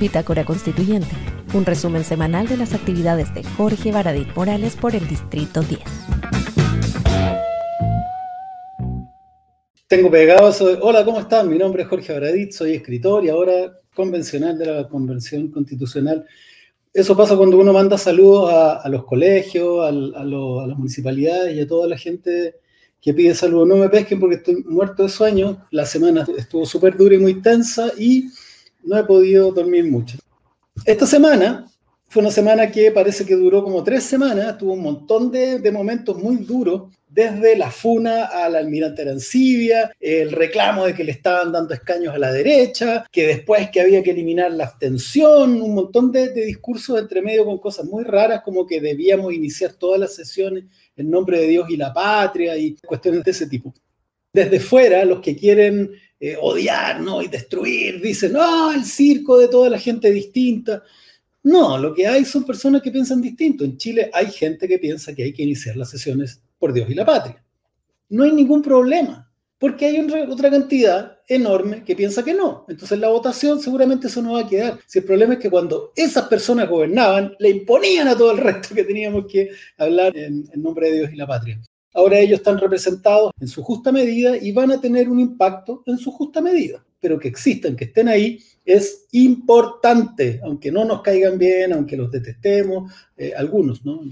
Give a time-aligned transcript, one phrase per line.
[0.00, 1.14] Bitácora Constituyente,
[1.52, 5.78] un resumen semanal de las actividades de Jorge Baradit Morales por el Distrito 10.
[9.86, 11.50] Tengo pegado eso hola, ¿cómo están?
[11.50, 16.24] Mi nombre es Jorge Baradit, soy escritor y ahora convencional de la Convención Constitucional.
[16.94, 21.68] Eso pasa cuando uno manda saludos a, los colegios, a, a las municipalidades y a
[21.68, 22.54] toda la gente
[23.02, 23.68] que pide saludos.
[23.68, 25.58] No me pesquen porque estoy muerto de sueño.
[25.70, 28.30] La semana estuvo súper dura y muy tensa y
[28.82, 30.18] no he podido dormir mucho.
[30.84, 31.66] Esta semana
[32.08, 35.70] fue una semana que parece que duró como tres semanas, tuvo un montón de, de
[35.72, 41.50] momentos muy duros, desde la funa al almirante Arancibia, el reclamo de que le estaban
[41.50, 46.12] dando escaños a la derecha, que después que había que eliminar la abstención, un montón
[46.12, 50.14] de, de discursos entre medio con cosas muy raras, como que debíamos iniciar todas las
[50.14, 50.64] sesiones
[50.96, 53.74] en nombre de Dios y la patria y cuestiones de ese tipo.
[54.32, 55.90] Desde fuera, los que quieren
[56.22, 60.82] eh, odiar y destruir, dicen, no, el circo de toda la gente distinta.
[61.42, 63.64] No, lo que hay son personas que piensan distinto.
[63.64, 66.94] En Chile hay gente que piensa que hay que iniciar las sesiones por Dios y
[66.94, 67.42] la patria.
[68.10, 72.66] No hay ningún problema, porque hay otra cantidad enorme que piensa que no.
[72.68, 74.78] Entonces la votación seguramente eso no va a quedar.
[74.86, 78.74] Si el problema es que cuando esas personas gobernaban, le imponían a todo el resto
[78.74, 81.58] que teníamos que hablar en, en nombre de Dios y la patria.
[81.94, 85.98] Ahora ellos están representados en su justa medida y van a tener un impacto en
[85.98, 86.84] su justa medida.
[87.00, 92.10] Pero que existan, que estén ahí, es importante, aunque no nos caigan bien, aunque los
[92.10, 94.02] detestemos, eh, algunos, ¿no?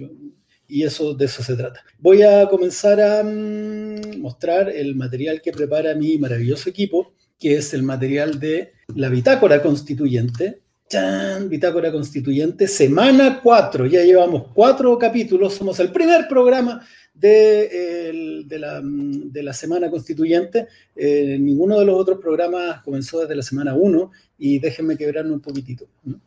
[0.69, 1.83] y eso de eso se trata.
[1.99, 7.73] Voy a comenzar a mm, mostrar el material que prepara mi maravilloso equipo, que es
[7.73, 10.61] el material de la bitácora constituyente.
[10.89, 11.49] ¡Chan!
[11.49, 13.87] Bitácora constituyente, semana 4.
[13.87, 16.83] Ya llevamos cuatro capítulos, somos el primer programa
[17.19, 18.47] de,
[19.43, 20.69] la, Semana Constituyente.
[20.95, 25.41] Eh, ninguno de los otros programas comenzó desde la semana 1 y déjenme quebrarme un
[25.41, 25.87] poquitito,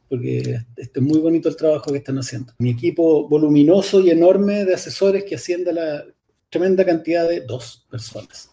[0.09, 2.53] porque este es muy bonito el trabajo que están haciendo.
[2.59, 6.05] Mi equipo voluminoso y enorme de asesores que asciende a la
[6.49, 8.50] tremenda cantidad de dos personas.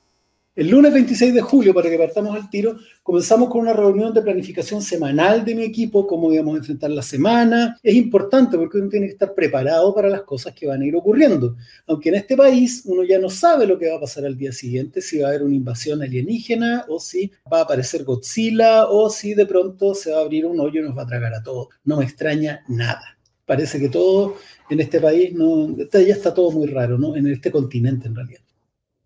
[0.58, 4.22] El lunes 26 de julio, para que partamos al tiro, comenzamos con una reunión de
[4.22, 7.78] planificación semanal de mi equipo, cómo íbamos a enfrentar la semana.
[7.80, 10.96] Es importante porque uno tiene que estar preparado para las cosas que van a ir
[10.96, 11.54] ocurriendo.
[11.86, 14.50] Aunque en este país uno ya no sabe lo que va a pasar al día
[14.50, 19.10] siguiente, si va a haber una invasión alienígena o si va a aparecer Godzilla o
[19.10, 21.42] si de pronto se va a abrir un hoyo y nos va a tragar a
[21.44, 21.68] todos.
[21.84, 23.16] No me extraña nada.
[23.46, 24.34] Parece que todo
[24.68, 27.14] en este país, no, ya está todo muy raro, ¿no?
[27.14, 28.40] En este continente en realidad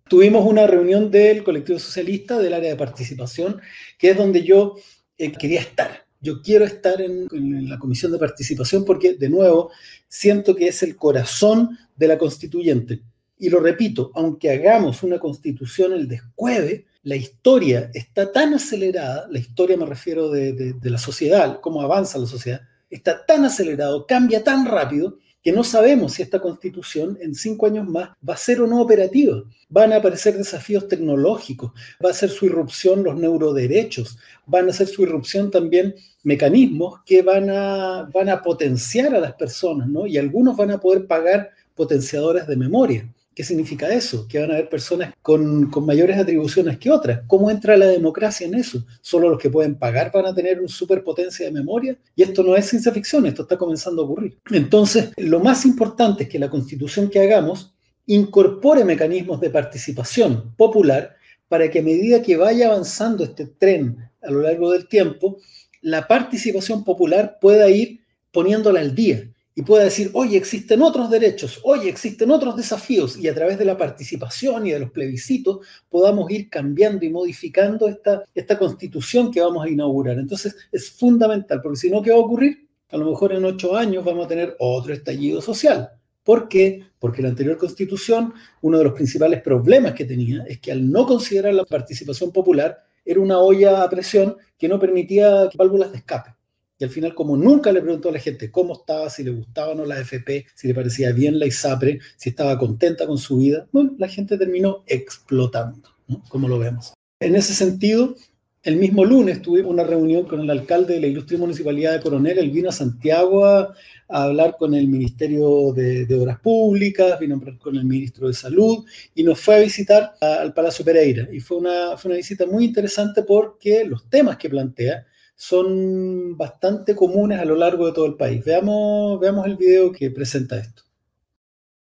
[0.08, 3.60] tuvimos una reunión del colectivo socialista del área de participación,
[3.98, 4.76] que es donde yo
[5.18, 6.06] eh, quería estar.
[6.20, 7.28] Yo quiero estar en,
[7.68, 9.70] la comisión de participación porque, de nuevo,
[10.06, 13.02] siento que es el corazón de la constituyente.
[13.38, 19.40] Y lo repito, aunque hagamos una constitución el descueve, la historia está tan acelerada, la
[19.40, 24.44] historia me refiero de, de la sociedad, cómo avanza la sociedad, está tan acelerado, cambia
[24.44, 28.60] tan rápido, que no sabemos si esta constitución en cinco años más va a ser
[28.60, 29.42] o no operativa.
[29.68, 31.72] Van a aparecer desafíos tecnológicos,
[32.04, 37.22] va a ser su irrupción los neuroderechos, van a ser su irrupción también mecanismos que
[37.22, 40.06] van a, van a potenciar a las personas, ¿no?
[40.06, 43.08] Y algunos van a poder pagar potenciadores de memoria.
[43.34, 44.28] ¿Qué significa eso?
[44.28, 47.22] Que van a haber personas con, mayores atribuciones que otras.
[47.26, 48.84] ¿Cómo entra la democracia en eso?
[49.00, 51.96] ¿Solo los que pueden pagar van a tener una superpotencia de memoria?
[52.14, 54.38] Y esto no es ciencia ficción, esto está comenzando a ocurrir.
[54.50, 57.72] Entonces, lo más importante es que la constitución que hagamos
[58.06, 61.16] incorpore mecanismos de participación popular
[61.48, 65.38] para que a medida que vaya avanzando este tren a lo largo del tiempo,
[65.80, 68.00] la participación popular pueda ir
[68.30, 73.28] poniéndola al día y pueda decir, oye, existen otros derechos, oye, existen otros desafíos, y
[73.28, 78.22] a través de la participación y de los plebiscitos podamos ir cambiando y modificando esta,
[78.34, 80.18] esta constitución que vamos a inaugurar.
[80.18, 82.66] Entonces es fundamental, porque si no, ¿qué va a ocurrir?
[82.90, 85.90] A lo mejor en ocho años vamos a tener otro estallido social.
[86.22, 86.84] ¿Por qué?
[86.98, 91.06] Porque la anterior constitución, uno de los principales problemas que tenía es que al no
[91.06, 96.34] considerar la participación popular, era una olla a presión que no permitía válvulas de escape.
[96.78, 99.72] Y al final, como nunca le preguntó a la gente cómo estaba, si le gustaba
[99.72, 103.38] o no la FP, si le parecía bien la ISAPRE, si estaba contenta con su
[103.38, 105.90] vida, bueno, la gente terminó explotando,
[106.28, 106.92] como lo vemos.
[107.20, 108.16] En ese sentido,
[108.64, 112.38] el mismo lunes tuvimos una reunión con el alcalde de la ilustre municipalidad de Coronel,
[112.38, 113.74] él vino a Santiago a,
[114.08, 118.84] hablar con el Ministerio de, Obras Públicas, vino a hablar con el Ministro de Salud
[119.14, 121.26] y nos fue a visitar al Palacio Pereira.
[121.32, 125.06] Y fue una, fue una visita muy interesante porque los temas que plantea
[125.42, 128.44] son bastante comunes a lo largo de todo el país.
[128.44, 130.84] Veamos, veamos el video que presenta esto.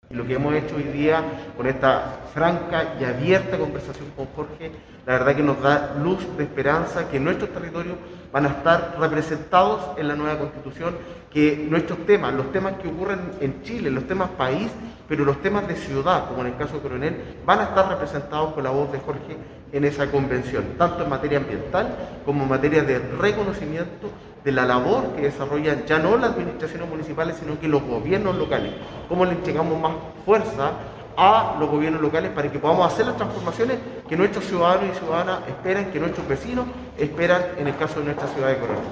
[0.09, 1.21] Lo que hemos hecho hoy día
[1.57, 4.71] con esta franca y abierta conversación con Jorge,
[5.05, 7.97] la verdad que nos da luz de esperanza que nuestros territorios
[8.31, 10.95] van a estar representados en la nueva constitución,
[11.29, 14.71] que nuestros temas, los temas que ocurren en Chile, los temas país,
[15.09, 18.53] pero los temas de ciudad, como en el caso de Coronel, van a estar representados
[18.53, 19.35] con la voz de Jorge
[19.73, 21.93] en esa convención, tanto en materia ambiental
[22.23, 24.09] como en materia de reconocimiento
[24.47, 28.71] de la labor que desarrollan ya no las administraciones municipales, sino que los gobiernos locales.
[29.09, 29.91] Cómo le entregamos más
[30.23, 30.71] fuerza
[31.17, 33.77] a los gobiernos locales para que podamos hacer las transformaciones
[34.07, 36.65] que nuestros ciudadanos y ciudadanas esperan, que nuestros vecinos
[36.97, 38.83] esperan en el caso de nuestra ciudad de Coronel.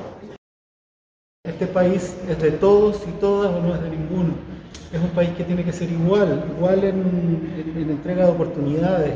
[1.45, 4.33] Este país es de todos y todas o no es de ninguno.
[4.91, 9.13] Es un país que tiene que ser igual, igual en, entrega de oportunidades,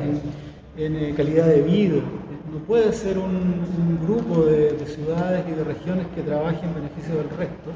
[0.78, 2.02] en, eh, calidad de vida,
[2.52, 7.30] no puede ser un, grupo de, ciudades y de regiones que trabajen en beneficio del
[7.30, 7.72] resto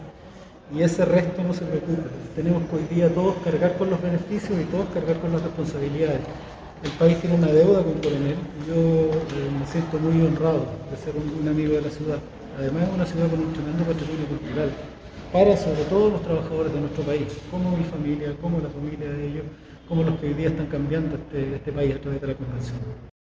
[0.73, 2.09] y ese resto no se preocupe.
[2.35, 6.21] Tenemos hoy día todos cargar con los beneficios y todos cargar con las responsabilidades.
[6.83, 10.97] El país tiene una deuda con Coronel y yo eh, me siento muy honrado de
[10.97, 12.17] ser un, amigo de la ciudad.
[12.57, 14.69] Además es una ciudad con un tremendo patrimonio cultural
[15.31, 19.27] para sobre todo los trabajadores de nuestro país, como mi familia, como la familia de
[19.27, 19.45] ellos,
[19.87, 23.12] como los que hoy día están cambiando este, este país a través de la convención.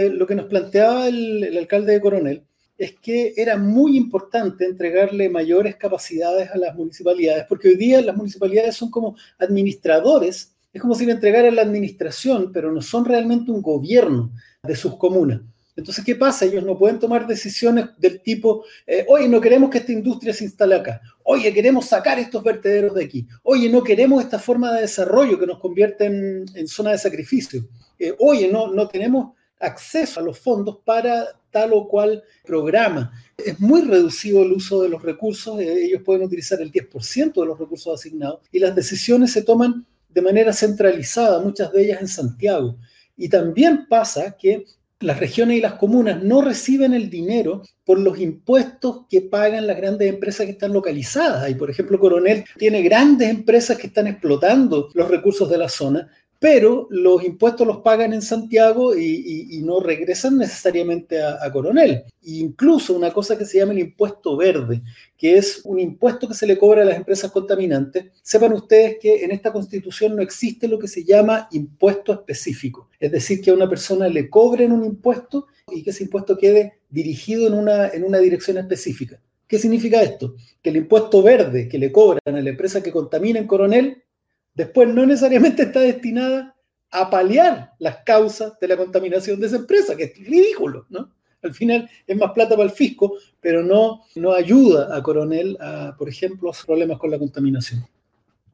[0.00, 2.44] Lo que nos planteaba el, alcalde de Coronel
[2.76, 8.16] es que era muy importante entregarle mayores capacidades a las municipalidades, porque hoy día las
[8.16, 13.50] municipalidades son como administradores, es como si le entregaran la administración, pero no son realmente
[13.50, 14.30] un gobierno
[14.62, 15.40] de sus comunas.
[15.74, 16.44] Entonces, ¿qué pasa?
[16.44, 20.44] Ellos no pueden tomar decisiones del tipo, eh, oye, no queremos que esta industria se
[20.44, 24.82] instale acá, oye, queremos sacar estos vertederos de aquí, oye, no queremos esta forma de
[24.82, 27.66] desarrollo que nos convierte en, zona de sacrificio,
[27.98, 33.12] eh, oye, no, no tenemos acceso a los fondos para tal o cual programa.
[33.36, 37.46] Es muy reducido el uso de los recursos, eh, ellos pueden utilizar el 10% de
[37.46, 42.08] los recursos asignados y las decisiones se toman de manera centralizada, muchas de ellas en
[42.08, 42.76] Santiago.
[43.16, 44.64] Y también pasa que
[45.00, 49.76] las regiones y las comunas no reciben el dinero por los impuestos que pagan las
[49.76, 51.48] grandes empresas que están localizadas.
[51.50, 56.10] Y por ejemplo, Coronel tiene grandes empresas que están explotando los recursos de la zona,
[56.38, 62.04] pero los impuestos los pagan en Santiago y, no regresan necesariamente a, Coronel.
[62.22, 64.82] incluso una cosa que se llama el impuesto verde,
[65.16, 68.06] que es un impuesto que se le cobra a las empresas contaminantes.
[68.22, 73.10] Sepan ustedes que en esta constitución no existe lo que se llama impuesto específico, es
[73.10, 77.46] decir, que a una persona le cobren un impuesto y que ese impuesto quede dirigido
[77.46, 79.20] en una, en una dirección específica.
[79.48, 80.36] ¿Qué significa esto?
[80.62, 84.04] Que el impuesto verde que le cobran a la empresa que contamina en Coronel
[84.54, 86.56] después no necesariamente está destinada
[86.90, 91.12] a paliar las causas de la contaminación de esa empresa, que es ridículo, ¿no?
[91.42, 95.94] Al final es más plata para el fisco, pero no, no ayuda a Coronel, a,
[95.96, 97.86] por ejemplo, a problemas con la contaminación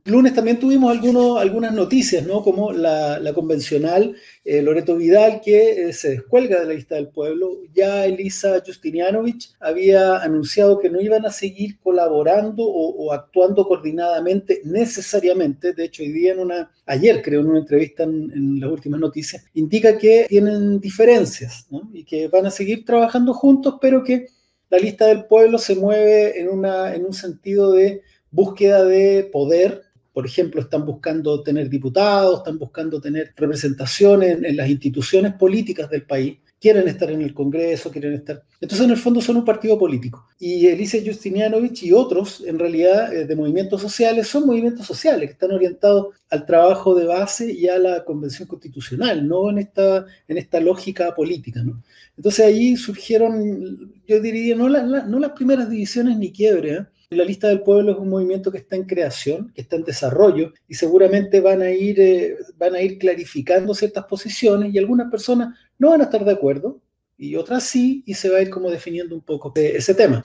[0.07, 2.43] lunes también tuvimos algunas noticias, ¿no?
[2.43, 4.15] Como la, convencional
[4.45, 7.61] eh, Loreto Vidal, que eh, se descuelga de la lista del pueblo.
[7.75, 15.73] Ya Elisa Justinianovich había anunciado que no iban a seguir colaborando o, actuando coordinadamente necesariamente.
[15.73, 19.45] De hecho, hoy día en una, ayer creo, en una entrevista en, las últimas noticias,
[19.55, 21.67] indica que tienen diferencias.
[21.95, 24.27] Y que van a seguir trabajando juntos, pero que
[24.69, 29.94] la lista del pueblo se mueve en, una, en un sentido de búsqueda de poder
[30.15, 36.07] por ejemplo, están buscando tener diputados, están buscando tener representaciones en, las instituciones políticas del
[36.07, 38.45] país, quieren estar en el Congreso, quieren estar...
[38.61, 40.29] Entonces, en el fondo son un partido político.
[40.39, 45.33] Y Elise Justinianovich y otros, en realidad, eh, de movimientos sociales, son movimientos sociales que
[45.33, 50.39] están orientados al trabajo de base y a la convención constitucional, no en esta, en
[50.39, 51.61] esta lógica política.
[51.65, 51.83] ¿no?
[52.17, 56.87] Entonces, ahí surgieron, yo diría, no, no las primeras divisiones ni quiebres, ¿eh?
[57.15, 60.53] La lista del pueblo es un movimiento que está en creación, que está en desarrollo
[60.69, 65.57] y seguramente van a ir, eh, van a ir clarificando ciertas posiciones y algunas personas
[65.79, 66.81] no van a estar de acuerdo
[67.17, 70.25] y otras sí y se va a ir como definiendo un poco ese tema.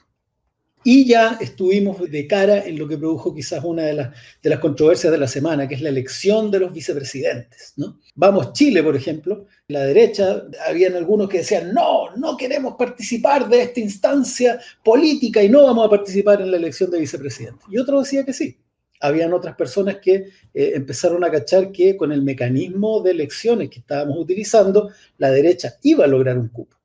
[0.83, 4.59] Y ya estuvimos de cara en lo que produjo quizás una de las, de las
[4.59, 7.73] controversias de la semana, que es la elección de los vicepresidentes.
[7.75, 7.99] ¿no?
[8.15, 13.63] Vamos Chile, por ejemplo, la derecha, habían algunos que decían, no, no queremos participar de
[13.63, 17.65] esta instancia política y no vamos a participar en la elección de vicepresidente.
[17.69, 18.57] Y otros decían que sí.
[19.01, 20.13] Habían otras personas que
[20.53, 25.75] eh, empezaron a cachar que con el mecanismo de elecciones que estábamos utilizando, la derecha
[25.83, 26.77] iba a lograr un cupo.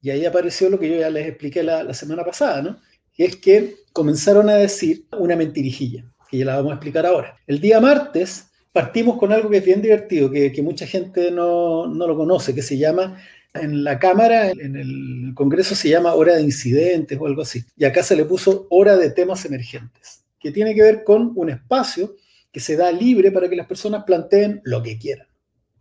[0.00, 2.78] Y ahí apareció lo que yo ya les expliqué la, la semana pasada, ¿no?
[3.18, 7.36] Y es que comenzaron a decir una mentirijilla, que ya la vamos a explicar ahora.
[7.48, 12.16] El día martes partimos con algo que es bien divertido, que, mucha gente no, lo
[12.16, 13.20] conoce, que se llama,
[13.54, 17.84] en la Cámara, en el Congreso se llama hora de incidentes o algo así, y
[17.84, 22.14] acá se le puso hora de temas emergentes, que tiene que ver con un espacio
[22.52, 25.26] que se da libre para que las personas planteen lo que quieran.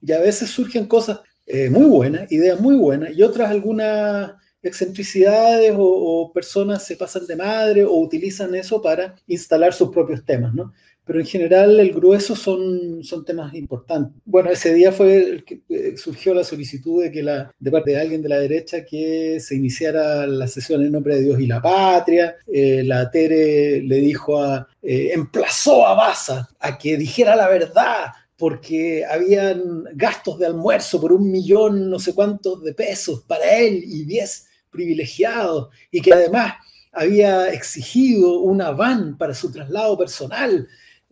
[0.01, 4.31] Y a veces surgen cosas eh, muy buenas, ideas muy buenas, y otras algunas
[4.67, 10.23] excentricidades o, o, personas se pasan de madre o utilizan eso para instalar sus propios
[10.25, 10.73] temas, ¿no?
[11.07, 14.21] pero en general el grueso son, son temas importantes.
[14.25, 17.91] Bueno, ese día fue el que eh, surgió la solicitud de, que la, de parte
[17.91, 21.47] de alguien de la derecha que se iniciara la sesión en nombre de Dios y
[21.47, 22.35] la patria.
[22.45, 28.07] Eh, la Tere le dijo a, eh, emplazó a Baza a que dijera la verdad
[28.35, 33.81] porque habían gastos de almuerzo por un millón no sé cuántos de pesos para él
[33.83, 36.55] y diez privilegiados, y que además
[36.91, 40.67] había exigido una van para su traslado personal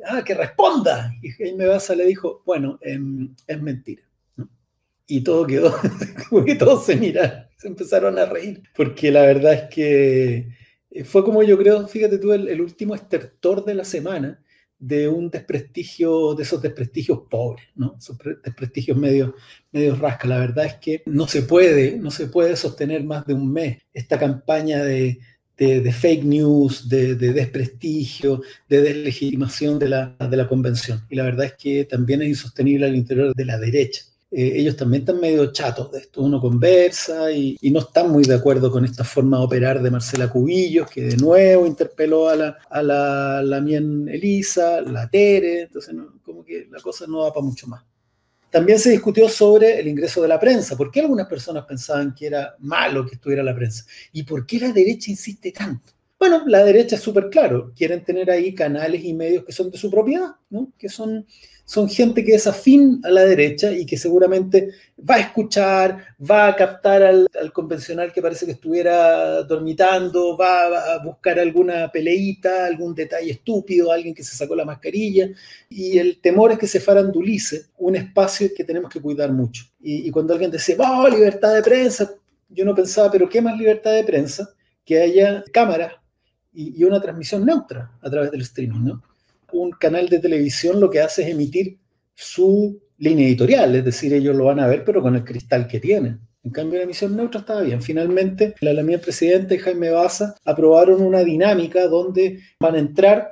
[0.06, 1.14] ah, que responda.
[1.22, 4.04] Y Jaime Baza le dijo, bueno, em, es mentira.
[5.08, 5.76] Y todo quedó,
[6.30, 10.48] como que todos se miraron, se empezaron a reír, porque la verdad es que
[10.90, 14.42] eh, fue como yo creo, fíjate tú, el, último estertor de la semana
[14.80, 17.96] de un desprestigio, de esos desprestigios pobres, ¿no?
[17.98, 19.36] Esos desprestigios medio,
[19.72, 20.28] medio rasca.
[20.28, 23.80] La verdad es que no se puede, no se puede sostener más de un mes
[23.94, 25.20] esta campaña de,
[25.58, 31.06] de, fake news, de, desprestigio, de deslegitimación de la, de la, convención.
[31.10, 34.04] Y la verdad es que también es insostenible al interior de la derecha.
[34.32, 36.22] Eh, ellos también están medio chatos de esto.
[36.22, 40.30] Uno conversa y, no están muy de acuerdo con esta forma de operar de Marcela
[40.30, 45.96] Cubillos, que de nuevo interpeló a la, a la, la Mien Elisa, la Tere, entonces
[46.24, 47.84] como que la cosa no va para mucho más.
[48.50, 50.78] También se discutió sobre el ingreso de la prensa.
[50.78, 53.86] ¿Por qué algunas personas pensaban que era malo que estuviera la prensa?
[54.14, 55.95] ¿Y por qué la derecha insiste tanto?
[56.20, 57.74] Bueno, la derecha es súper claro.
[57.76, 60.72] Quieren tener ahí canales y medios que son de su propiedad, ¿no?
[60.78, 61.26] que son
[61.66, 66.48] son gente que es afín a la derecha y que seguramente va a escuchar, va
[66.48, 72.94] a captar al, convencional que parece que estuviera dormitando, va a buscar alguna peleita, algún
[72.94, 75.30] detalle estúpido, alguien que se sacó la mascarilla.
[75.68, 79.66] Y el temor es que se farandulice un espacio que tenemos que cuidar mucho.
[79.82, 82.12] Y, cuando alguien dice, oh, libertad de prensa,
[82.50, 84.50] yo no pensaba, pero ¿qué más libertad de prensa?
[84.84, 85.94] Que haya cámaras
[86.56, 89.04] y, una transmisión neutra a través del streaming, ¿no?
[89.52, 91.78] un canal de televisión lo que hace es emitir
[92.14, 95.80] su línea editorial, es decir, ellos lo van a ver, pero con el cristal que
[95.80, 96.20] tienen.
[96.44, 97.82] En cambio, la emisión neutra estaba bien.
[97.82, 103.32] Finalmente, la Alamía Presidente y Jaime Baza aprobaron una dinámica donde van a entrar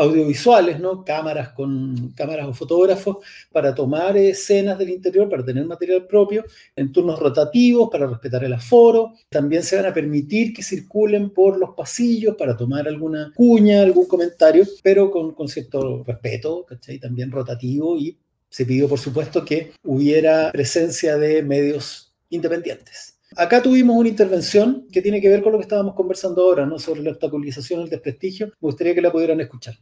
[0.00, 1.04] audiovisuales, ¿no?
[1.04, 3.18] Cámaras con cámaras o fotógrafos
[3.52, 8.52] para tomar escenas del interior, para tener material propio, en turnos rotativos, para respetar el
[8.52, 9.12] aforo.
[9.28, 14.06] También se van a permitir que circulen por los pasillos para tomar alguna cuña, algún
[14.06, 16.98] comentario, pero con, con cierto respeto, ¿cachai?
[16.98, 18.16] También rotativo y
[18.48, 23.20] se pidió, por supuesto, que hubiera presencia de medios independientes.
[23.36, 26.80] Acá tuvimos una intervención que tiene que ver con lo que estábamos conversando ahora, ¿no?
[26.80, 28.48] sobre la obstaculización, el desprestigio.
[28.48, 29.74] Me gustaría que la pudieran escuchar.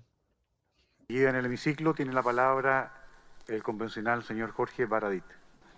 [1.10, 2.92] Y en el hemiciclo tiene la palabra
[3.46, 5.24] el convencional señor Jorge Baradit.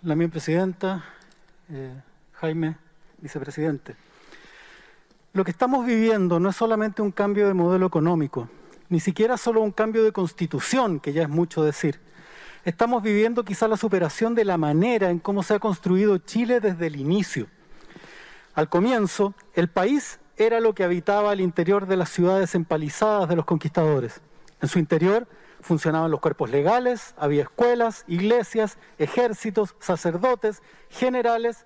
[0.01, 1.05] La mi presidenta,
[1.69, 2.01] eh,
[2.33, 2.75] Jaime,
[3.19, 3.95] vicepresidente.
[5.31, 8.49] Lo que estamos viviendo no es solamente un cambio de modelo económico,
[8.89, 12.01] ni siquiera solo un cambio de constitución, que ya es mucho decir.
[12.65, 16.87] Estamos viviendo quizá la superación de la manera en cómo se ha construido Chile desde
[16.87, 17.47] el inicio.
[18.53, 23.37] Al comienzo, el país era lo que habitaba al interior de las ciudades empalizadas de
[23.37, 24.19] los conquistadores.
[24.61, 25.27] En su interior
[25.61, 31.65] funcionaban los cuerpos legales, había escuelas, iglesias, ejércitos, sacerdotes, generales,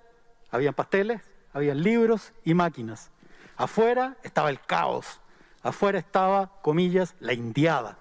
[0.50, 1.22] habían pasteles,
[1.54, 3.12] habían libros y máquinas.
[3.58, 5.22] Afuera estaba el caos,
[5.62, 7.98] afuera estaba, comillas, la indiada.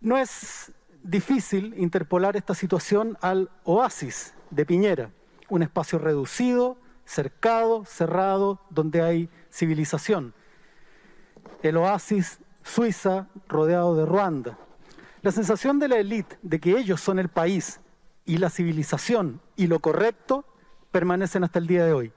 [0.00, 5.10] No es difícil interpolar esta situación al oasis de Piñera,
[5.48, 10.34] un espacio reducido, cercado, cerrado, donde hay civilización.
[11.62, 14.58] El oasis Suiza rodeado de Ruanda.
[15.22, 17.80] La sensación de la élite de que ellos son el país
[18.26, 20.44] y la civilización y lo correcto
[20.90, 22.12] permanecen hasta el día de hoy.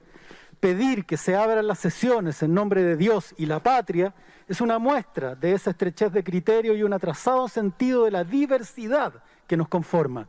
[0.60, 4.14] Pedir que se abran las sesiones en nombre de Dios y la patria
[4.46, 9.14] es una muestra de esa estrechez de criterio y un atrasado sentido de la diversidad
[9.46, 10.28] que nos conforma.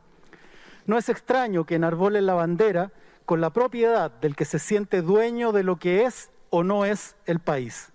[0.86, 2.92] No es extraño que enarbolen la bandera
[3.26, 7.14] con la propiedad del que se siente dueño de lo que es o no es
[7.26, 7.93] el país.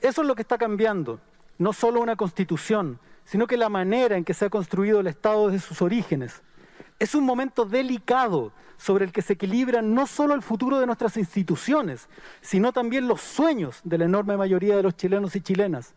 [0.00, 1.20] Eso es lo que está cambiando,
[1.58, 5.48] no solo una constitución, sino que la manera en que se ha construido el Estado
[5.48, 6.42] desde sus orígenes.
[6.98, 11.18] Es un momento delicado sobre el que se equilibran no solo el futuro de nuestras
[11.18, 12.08] instituciones,
[12.40, 15.94] sino también los sueños de la enorme mayoría de los chilenos y chilenas.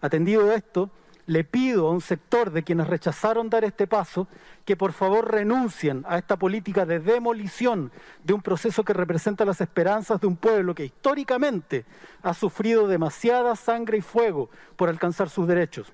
[0.00, 0.90] Atendido esto,
[1.28, 4.28] le pido a un sector de quienes rechazaron dar este paso
[4.64, 7.92] que por favor renuncien a esta política de demolición
[8.24, 11.84] de un proceso que representa las esperanzas de un pueblo que históricamente
[12.22, 15.92] ha sufrido demasiada sangre y fuego por alcanzar sus derechos.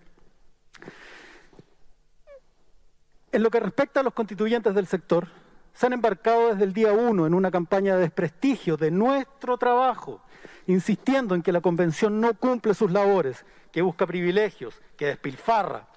[3.32, 5.26] En lo que respecta a los constituyentes del sector,
[5.74, 10.20] se han embarcado desde el día uno en una campaña de desprestigio de nuestro trabajo,
[10.68, 15.88] insistiendo en que la convención no cumple sus labores, que busca privilegios, que despilfarra.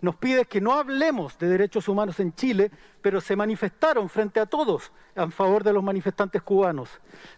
[0.00, 2.70] Nos pide que no hablemos de derechos humanos en Chile,
[3.02, 6.88] pero se manifestaron frente a todos en favor de los manifestantes cubanos.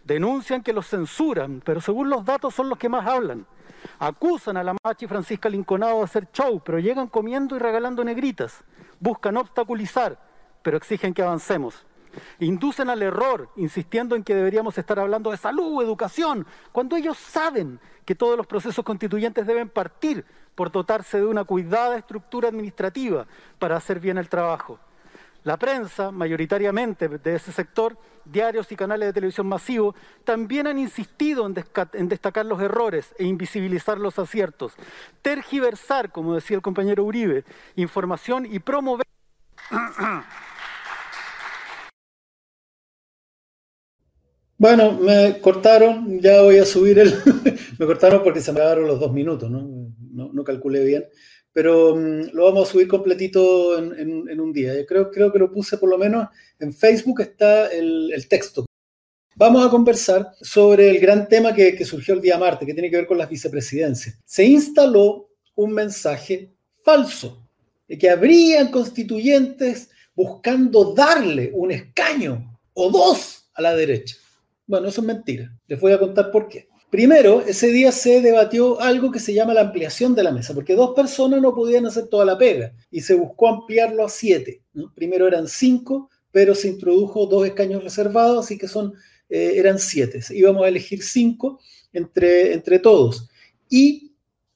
[0.03, 3.45] Denuncian que los censuran, pero según los datos son los que más hablan.
[3.99, 8.63] Acusan a la Machi Francisca Linconado de hacer show, pero llegan comiendo y regalando negritas.
[8.99, 10.30] Buscan obstaculizar,
[10.61, 11.85] pero exigen que avancemos.
[12.39, 17.79] Inducen al error, insistiendo en que deberíamos estar hablando de salud, educación, cuando ellos saben
[18.05, 20.25] que todos los procesos constituyentes deben partir
[20.55, 23.25] por dotarse de una cuidada estructura administrativa
[23.59, 24.79] para hacer bien el trabajo.
[25.43, 31.47] La prensa, mayoritariamente de ese sector, diarios y canales de televisión masivos, también han insistido
[31.47, 31.55] en,
[31.93, 34.73] en, destacar los errores e invisibilizar los aciertos,
[35.23, 37.43] tergiversar, como decía el compañero Uribe,
[37.75, 39.07] información y promover...
[44.61, 47.15] Bueno, me cortaron, ya voy a subir el...
[47.79, 49.91] me cortaron porque se me acabaron los dos minutos, ¿no?
[50.13, 51.05] No, calculé bien,
[51.51, 54.75] pero mm, lo vamos a subir completito en, un día.
[54.75, 56.27] Yo creo, creo que lo puse por lo menos
[56.59, 58.67] en Facebook, está el, texto.
[59.35, 62.91] Vamos a conversar sobre el gran tema que, que surgió el día martes, que tiene
[62.91, 64.19] que ver con las vicepresidencias.
[64.23, 66.53] Se instaló un mensaje
[66.83, 67.49] falso,
[67.87, 74.20] de que habrían constituyentes buscando darle un escaño o dos a la derecha.
[74.71, 75.53] Bueno, eso es mentira.
[75.67, 76.69] Les voy a contar por qué.
[76.89, 80.75] Primero, ese día se debatió algo que se llama la ampliación de la mesa, porque
[80.75, 84.61] dos personas no podían hacer toda la pega y se buscó ampliarlo a siete.
[84.95, 88.93] Primero eran cinco, pero se introdujo dos escaños reservados, así que son,
[89.27, 90.21] eh, eran siete.
[90.29, 91.59] Íbamos a elegir cinco
[91.91, 93.27] entre, entre todos.
[93.67, 94.13] Y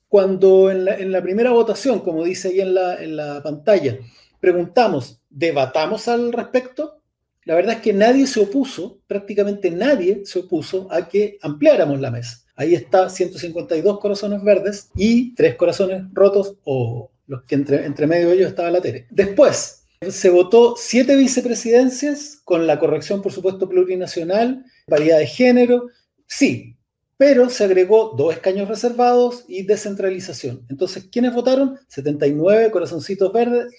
[0.08, 4.00] cuando en la, en la, primera votación, como dice ahí en la, en la pantalla,
[4.40, 7.02] preguntamos, ¿debatamos al respecto?
[7.46, 12.10] La verdad es que nadie se opuso, prácticamente nadie se opuso a que ampliáramos la
[12.10, 12.44] mesa.
[12.55, 18.36] Ahí está 152 corazones verdes y tres corazones rotos o los que entre, medio de
[18.36, 19.08] ellos estaba la Tere.
[19.12, 25.90] Después, se votó siete vicepresidencias con la corrección, por supuesto, plurinacional, variedad de género,
[26.25, 26.75] sí,
[27.18, 30.66] pero se agregó dos escaños reservados y descentralización.
[30.70, 31.77] Entonces, ¿quiénes votaron?
[31.88, 33.72] 79 corazoncitos verdes,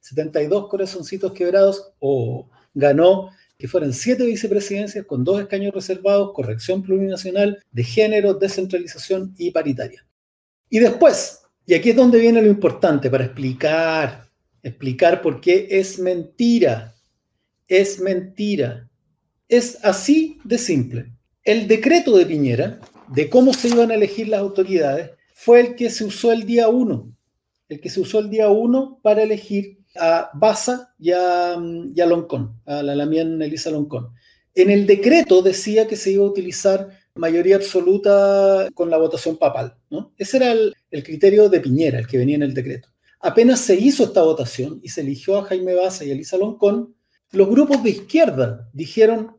[0.00, 7.62] 72 corazoncitos quebrados o ganó que fueran siete vicepresidencias con dos escaños reservados, corrección plurinacional
[7.70, 10.04] de género, descentralización y paritaria.
[10.68, 14.28] Y después, y aquí es donde viene lo importante para explicar,
[14.62, 16.94] explicar por qué es mentira,
[17.68, 18.88] es mentira.
[19.48, 21.12] Es así de simple.
[21.44, 25.90] El decreto de Piñera, de cómo se iban a elegir las autoridades, fue el que
[25.90, 27.16] se usó el día 1,
[27.68, 32.82] el que se usó el día 1 para elegir a Baza y a, Loncón, a
[32.82, 34.10] la Lamien Elisa Loncón.
[34.54, 39.76] En el decreto decía que se iba a utilizar mayoría absoluta con la votación papal.
[39.90, 40.12] ¿no?
[40.16, 42.88] Ese era el, criterio de Piñera, el que venía en el decreto.
[43.20, 46.94] Apenas se hizo esta votación y se eligió a Jaime Baza y a Elisa Loncón,
[47.30, 49.38] los grupos de izquierda dijeron,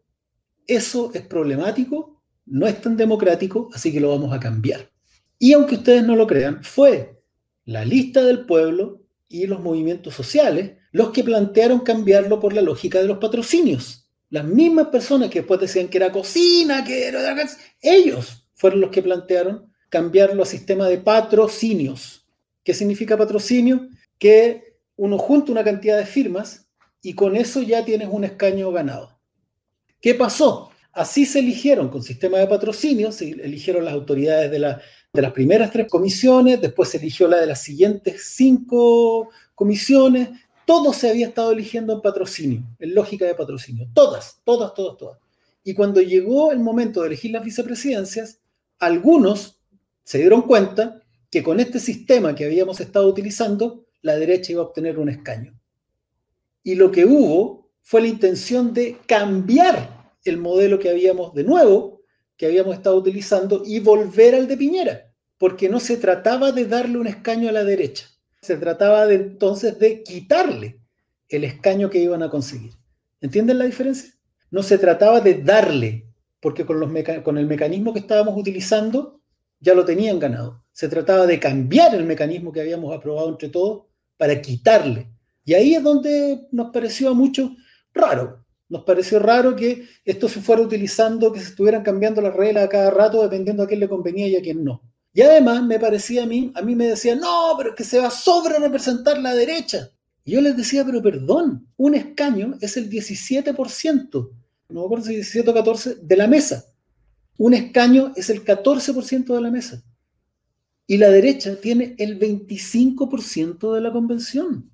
[0.65, 4.89] eso es problemático, no es tan democrático, así que lo vamos a cambiar.
[5.37, 7.21] Y aunque ustedes no lo crean, fue
[7.65, 12.99] la lista del pueblo y los movimientos sociales los que plantearon cambiarlo por la lógica
[12.99, 14.07] de los patrocinios.
[14.29, 17.35] Las mismas personas que después decían que era cocina, que era...
[17.81, 22.25] Ellos fueron los que plantearon cambiarlo a sistema de patrocinios.
[22.63, 23.89] ¿Qué significa patrocinio?
[24.17, 26.67] Que uno junta una cantidad de firmas
[27.01, 29.19] y con eso ya tienes un escaño ganado.
[29.99, 30.71] ¿Qué pasó?
[30.91, 34.81] Así se eligieron con sistema de patrocinio, se eligieron las autoridades de la
[35.13, 40.29] de las primeras tres comisiones, después se eligió la de las siguientes cinco comisiones,
[40.65, 45.19] todo se había estado eligiendo en patrocinio, en lógica de patrocinio, todas, todas, todas, todas.
[45.63, 48.39] Y cuando llegó el momento de elegir las vicepresidencias,
[48.79, 49.61] algunos
[50.03, 50.99] se dieron cuenta
[51.29, 55.53] que con este sistema que habíamos estado utilizando, la derecha iba a obtener un escaño.
[56.63, 62.02] Y lo que hubo fue la intención de cambiar el modelo que habíamos de nuevo
[62.37, 66.97] que habíamos estado utilizando y volver al de Piñera, porque no se trataba de darle
[66.97, 68.07] un escaño a la derecha,
[68.41, 70.79] se trataba de entonces de quitarle
[71.29, 72.73] el escaño que iban a conseguir.
[73.21, 74.13] ¿Entienden la diferencia?
[74.51, 76.07] No se trataba de darle,
[76.39, 76.91] porque con, los
[77.23, 79.21] con el mecanismo que estábamos utilizando
[79.59, 80.63] ya lo tenían ganado.
[80.71, 83.85] Se trataba de cambiar el mecanismo que habíamos aprobado entre todos
[84.17, 85.09] para quitarle.
[85.45, 87.51] Y ahí es donde nos pareció a muchos
[87.93, 92.65] raro, nos pareció raro que esto se fuera utilizando, que se estuvieran cambiando las reglas
[92.65, 94.81] a cada rato dependiendo a quién le convenía y a quién no.
[95.13, 97.99] Y además me parecía a mí, a mí me decían, no, pero es que se
[97.99, 99.91] va a sobre representar la derecha.
[100.25, 104.29] Y yo les decía, pero perdón, un escaño es el 17%,
[104.69, 106.65] no me acuerdo si 17 o 14, de la mesa.
[107.37, 109.83] Un escaño es el 14% de la mesa.
[110.87, 114.71] Y la derecha tiene el 25% de la convención.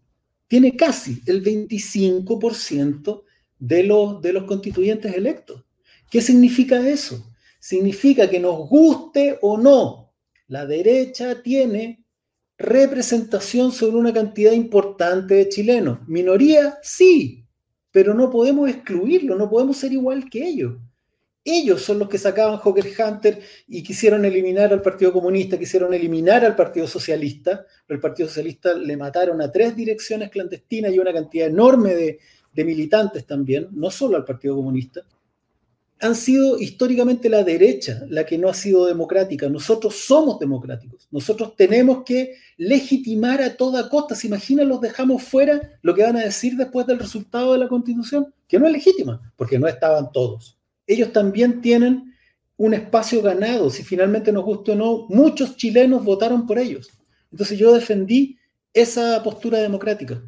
[0.48, 3.24] Tiene casi el 25%
[3.60, 5.64] de los, de los constituyentes electos.
[6.10, 7.32] ¿Qué significa eso?
[7.60, 10.14] Significa que nos guste o no,
[10.48, 12.04] la derecha tiene
[12.58, 16.00] representación sobre una cantidad importante de chilenos.
[16.08, 17.46] Minoría, sí,
[17.92, 20.74] pero no podemos excluirlo, no podemos ser igual que ellos.
[21.46, 26.44] Ellos son los que sacaban Joker Hunter y quisieron eliminar al Partido Comunista, quisieron eliminar
[26.44, 27.66] al Partido Socialista.
[27.88, 32.20] El Partido Socialista le mataron a tres direcciones clandestinas y una cantidad enorme de,
[32.54, 35.04] de militantes también, no solo al Partido Comunista
[36.02, 39.50] han sido históricamente la derecha la que no ha sido democrática.
[39.50, 41.08] Nosotros somos democráticos.
[41.12, 44.16] Nosotros tenemos que legitimar a toda costa.
[44.16, 47.68] ¿Se imaginan los dejamos fuera lo que van a decir después del resultado de la
[47.68, 48.34] constitución?
[48.48, 50.58] Que no es legítima, porque no estaban todos.
[50.88, 52.14] Ellos también tienen
[52.56, 53.70] un espacio ganado.
[53.70, 56.90] Si finalmente nos gusta o no, muchos chilenos votaron por ellos.
[57.30, 58.38] Entonces yo defendí
[58.74, 60.24] esa postura democrática.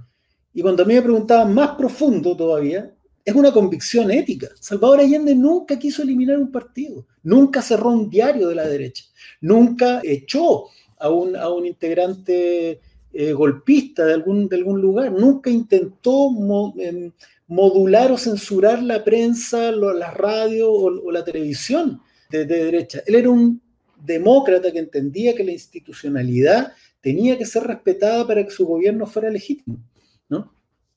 [0.54, 2.92] Y cuando a mí me preguntaban más profundo todavía,
[3.24, 4.50] es una convicción ética.
[4.60, 9.06] Salvador Allende nunca quiso eliminar un partido, nunca cerró un diario de la derecha,
[9.42, 10.66] nunca echó
[10.98, 12.80] a un, integrante
[13.14, 14.50] eh, golpista de algún,
[14.82, 16.30] lugar, nunca intentó
[16.78, 17.12] em,
[17.48, 23.02] modular o censurar la prensa, la radio o, la televisión de, de derecha.
[23.06, 23.62] Él era un
[24.04, 29.30] demócrata que entendía que la institucionalidad tenía que ser respetada para que su gobierno fuera
[29.30, 29.80] legítimo.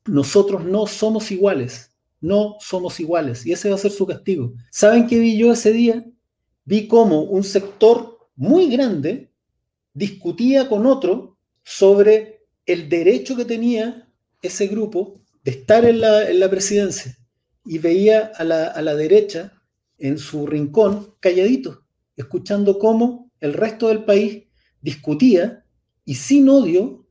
[0.06, 0.14] ¿No?
[0.14, 4.54] Nosotros no somos iguales, no somos iguales y ese va a ser su castigo.
[4.70, 6.04] ¿Saben qué vi yo ese día?
[6.64, 9.32] Vi cómo un sector muy grande
[9.92, 14.08] discutía con otro sobre el derecho que tenía
[14.42, 17.16] ese grupo de estar en la, presidencia
[17.64, 19.52] y veía a la, a la derecha
[19.98, 21.84] en su rincón calladito,
[22.16, 24.44] escuchando cómo el resto del país
[24.80, 25.64] discutía
[26.04, 27.06] y sin odio,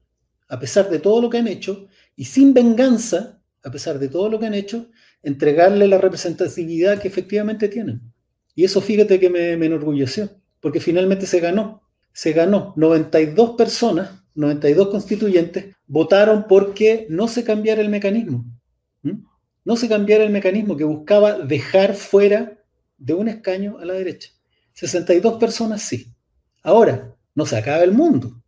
[0.47, 4.29] a pesar de todo lo que han hecho, y sin venganza, a pesar de todo
[4.29, 4.89] lo que han hecho,
[5.21, 8.01] entregarle la representatividad que efectivamente tienen.
[8.55, 11.81] Y eso fíjate que me, enorgulleció, porque finalmente se ganó.
[12.11, 12.73] Se ganó.
[12.75, 18.45] 92 personas, 92 constituyentes, votaron porque no se cambiara el mecanismo.
[19.65, 22.59] No se cambiara el mecanismo que buscaba dejar fuera
[22.97, 24.29] de un escaño a la derecha.
[24.73, 26.13] 62 personas sí.
[26.63, 28.41] Ahora, no se acaba el mundo.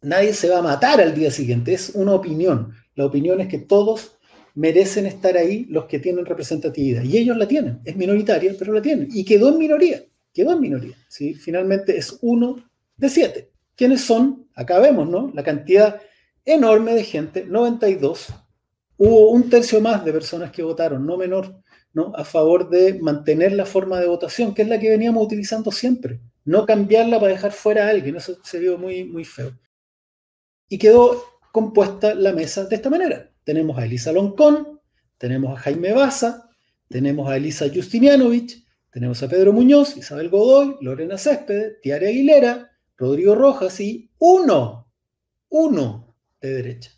[0.00, 1.74] Nadie se va a matar al día siguiente.
[1.74, 2.72] Es una opinión.
[2.98, 4.18] La opinión es que todos
[4.56, 7.04] merecen estar ahí los que tienen representatividad.
[7.04, 9.06] Y ellos la tienen, es minoritaria, pero la tienen.
[9.12, 10.02] Y quedó en minoría,
[10.34, 10.96] quedó en minoría.
[11.08, 11.32] ¿sí?
[11.34, 12.56] Finalmente es uno
[12.96, 13.52] de siete.
[13.76, 14.48] ¿Quiénes son?
[14.52, 15.30] Acá vemos, ¿no?
[15.32, 16.00] La cantidad
[16.44, 18.34] enorme de gente, 92.
[18.96, 22.12] Hubo un tercio más de personas que votaron, no menor, ¿no?
[22.16, 26.18] A favor de mantener la forma de votación, que es la que veníamos utilizando siempre.
[26.44, 29.56] No cambiarla para dejar fuera a alguien, eso se vio muy, muy feo.
[30.68, 34.78] Y quedó compuesta la mesa de esta manera tenemos a Elisa Loncón,
[35.16, 36.50] tenemos a Jaime Baza,
[36.86, 43.34] tenemos a Elisa Justinianovich, tenemos a Pedro Muñoz, Isabel Godoy, Lorena Céspedes, Tiare Aguilera, Rodrigo
[43.34, 44.92] Rojas y uno,
[45.48, 46.90] uno de derecha.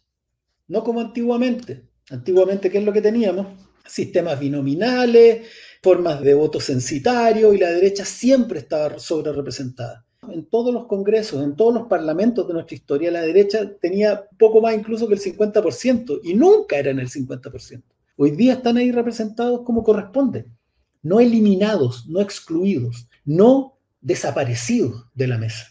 [0.66, 1.88] No como antiguamente.
[2.10, 3.46] Antiguamente, ¿qué es lo que teníamos?
[3.86, 5.46] Sistemas binominales,
[5.80, 11.42] formas de voto censitario y la derecha siempre estaba sobre representada en todos los congresos,
[11.42, 15.20] en todos los parlamentos de nuestra historia, la derecha tenía poco más incluso que el
[15.20, 17.82] 50% y nunca eran el 50%.
[18.16, 20.46] Hoy día están ahí representados como corresponde,
[21.02, 25.66] no eliminados, no excluidos, no desaparecidos de la mesa.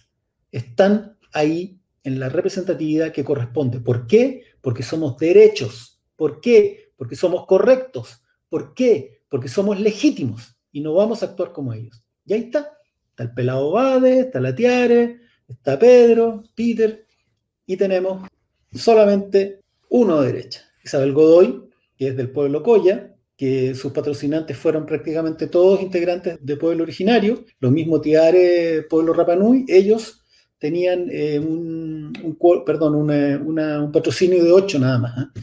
[0.52, 3.80] Están ahí en la representatividad que corresponde.
[3.80, 4.44] ¿Por qué?
[4.62, 6.02] Porque somos derechos.
[6.16, 6.92] ¿Por qué?
[6.98, 8.24] Porque somos correctos.
[8.50, 9.22] ¿Por qué?
[9.30, 12.04] Porque somos legítimos y no vamos a actuar como ellos.
[12.26, 12.79] Y ahí está.
[13.20, 17.06] Está el pelado Bade, está la Tiare, está Pedro, Peter,
[17.66, 18.26] y tenemos
[18.74, 21.66] solamente uno de derecha, Isabel Godoy,
[21.98, 27.44] que es del pueblo Coya, que sus patrocinantes fueron prácticamente todos integrantes de pueblo originario,
[27.60, 30.24] lo mismo Tiare, pueblo Rapanui, ellos
[30.58, 32.14] tenían eh, un,
[32.66, 35.42] perdón, un patrocinio de ocho nada más, ¿eh?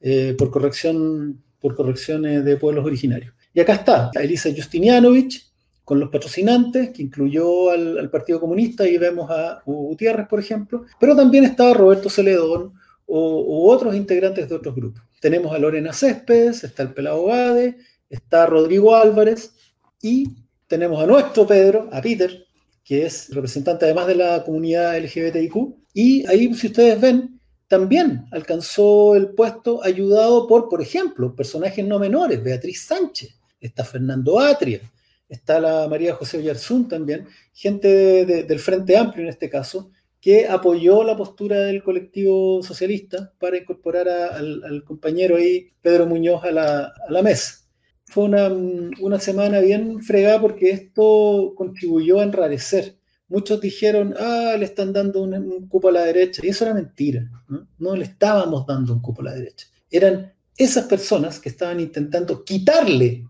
[0.00, 3.34] Eh, por corrección por correcciones de pueblos originarios.
[3.52, 5.47] Y acá está, Elisa Justinianovich,
[5.88, 10.84] con los patrocinantes, que incluyó al, Partido Comunista, y vemos a Hugo Gutiérrez, por ejemplo,
[11.00, 12.74] pero también estaba Roberto Celedón
[13.06, 15.02] u otros integrantes de otros grupos.
[15.18, 17.78] Tenemos a Lorena Céspedes, está el Pelado Bade,
[18.10, 19.54] está Rodrigo Álvarez
[20.02, 20.26] y
[20.66, 22.44] tenemos a nuestro Pedro, a Peter,
[22.84, 25.54] que es representante además de la comunidad LGBTIQ.
[25.94, 31.98] Y ahí, si ustedes ven, también alcanzó el puesto ayudado por, por ejemplo, personajes no
[31.98, 34.82] menores, Beatriz Sánchez, está Fernando Atria,
[35.28, 41.04] está la María José Villarzún también, gente del Frente Amplio en este caso, que apoyó
[41.04, 47.66] la postura del colectivo socialista para incorporar al, compañero ahí, Pedro Muñoz, a la, mesa.
[48.06, 54.64] Fue una, una, semana bien fregada porque esto contribuyó a enrarecer muchos dijeron, ah, le
[54.64, 56.42] están dando un, cupo a la derecha.
[56.44, 57.30] Y eso era mentira.
[57.78, 57.94] ¿no?
[57.94, 59.66] le estábamos dando un cupo a la derecha.
[59.90, 63.24] Eran esas personas que estaban intentando quitarle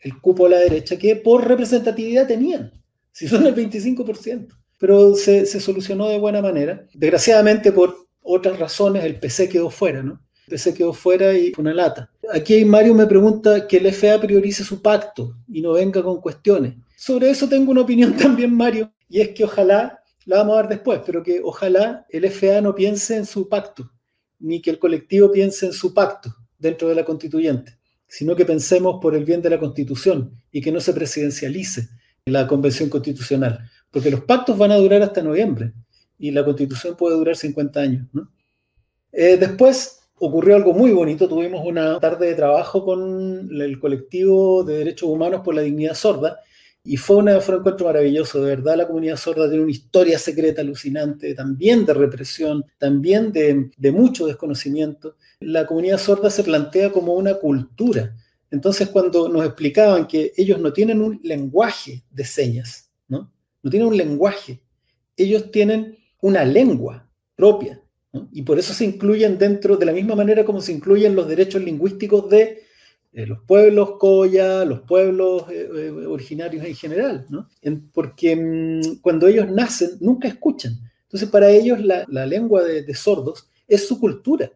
[0.00, 2.72] el cupo a la derecha que por representatividad tenían,
[3.12, 4.48] si son el 25%.
[4.78, 6.86] Pero se, solucionó de buena manera.
[6.94, 10.22] Desgraciadamente, por otras razones, el PC quedó fuera, ¿no?
[10.46, 12.10] El PC quedó fuera y fue una lata.
[12.32, 16.76] Aquí Mario me pregunta que el FA priorice su pacto y no venga con cuestiones.
[16.96, 20.70] Sobre eso tengo una opinión también, Mario, y es que ojalá, la vamos a ver
[20.70, 23.90] después, pero que ojalá el FA no piense en su pacto,
[24.38, 27.78] ni que el colectivo piense en su pacto dentro de la constituyente,
[28.10, 31.88] sino que pensemos por el bien de la constitución y que no se presidencialice
[32.26, 35.72] la convención constitucional, porque los pactos van a durar hasta noviembre
[36.18, 38.06] y la constitución puede durar 50 años.
[39.12, 44.78] Eh, después ocurrió algo muy bonito, tuvimos una tarde de trabajo con el colectivo de
[44.78, 46.40] derechos humanos por la dignidad sorda,
[46.82, 51.34] y fue, un encuentro maravilloso, de verdad la comunidad sorda tiene una historia secreta alucinante,
[51.34, 55.16] también de represión, también de, de mucho desconocimiento.
[55.40, 58.16] La comunidad sorda se plantea como una cultura.
[58.50, 63.30] Entonces cuando nos explicaban que ellos no tienen un lenguaje de señas, ¿no?
[63.62, 64.60] No tienen un lenguaje,
[65.16, 67.80] ellos tienen una lengua propia,
[68.32, 71.62] y por eso se incluyen dentro, de la misma manera como se incluyen los derechos
[71.62, 72.64] lingüísticos de
[73.12, 77.48] eh, los pueblos Coya, los pueblos eh, eh, originarios en general, ¿no?
[77.92, 80.78] porque mm, cuando ellos nacen nunca escuchan.
[81.02, 84.52] Entonces para ellos la, lengua de, sordos es su cultura.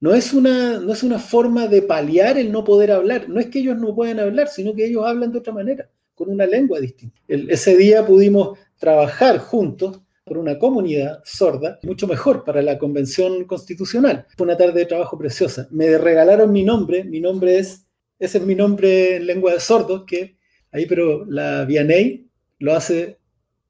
[0.00, 3.28] No es, una, no es una forma de paliar el no poder hablar.
[3.28, 6.28] No es que ellos no puedan hablar, sino que ellos hablan de otra manera, con
[6.28, 7.20] una lengua distinta.
[7.28, 14.26] ese día pudimos trabajar juntos por una comunidad sorda, mucho mejor para la convención constitucional.
[14.36, 15.68] Fue una tarde de trabajo preciosa.
[15.70, 17.86] Me regalaron mi nombre, mi nombre es
[18.22, 20.36] ese es mi nombre en lengua de sordos, que
[20.70, 22.28] ahí, pero la Vianey
[22.60, 23.18] lo hace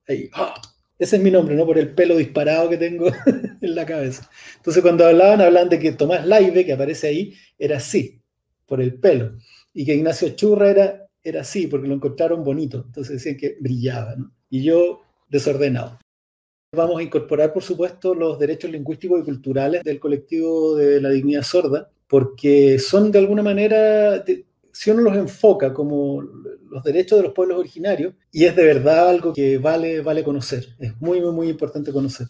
[0.07, 0.29] ahí.
[0.35, 0.61] ¡Ah!
[0.99, 1.65] Ese es mi nombre, ¿no?
[1.65, 3.07] Por el pelo disparado que tengo
[3.62, 4.29] en la cabeza.
[4.57, 8.21] Entonces, cuando hablaban, hablaban de que Tomás Laive, que aparece ahí, era así,
[8.67, 9.38] por el pelo.
[9.73, 12.85] Y que Ignacio Churra era, era así, porque lo encontraron bonito.
[12.87, 14.35] Entonces decían que brillaba, ¿no?
[14.51, 15.99] Y yo, desordenado.
[16.77, 21.43] Vamos a incorporar, por supuesto, los derechos lingüísticos y culturales del colectivo de la dignidad
[21.43, 24.22] sorda, porque son de alguna manera,
[24.70, 29.09] si uno los enfoca como los derechos de los pueblos originarios, y es de verdad
[29.09, 32.27] algo que vale, vale conocer, es muy, muy, muy importante conocer.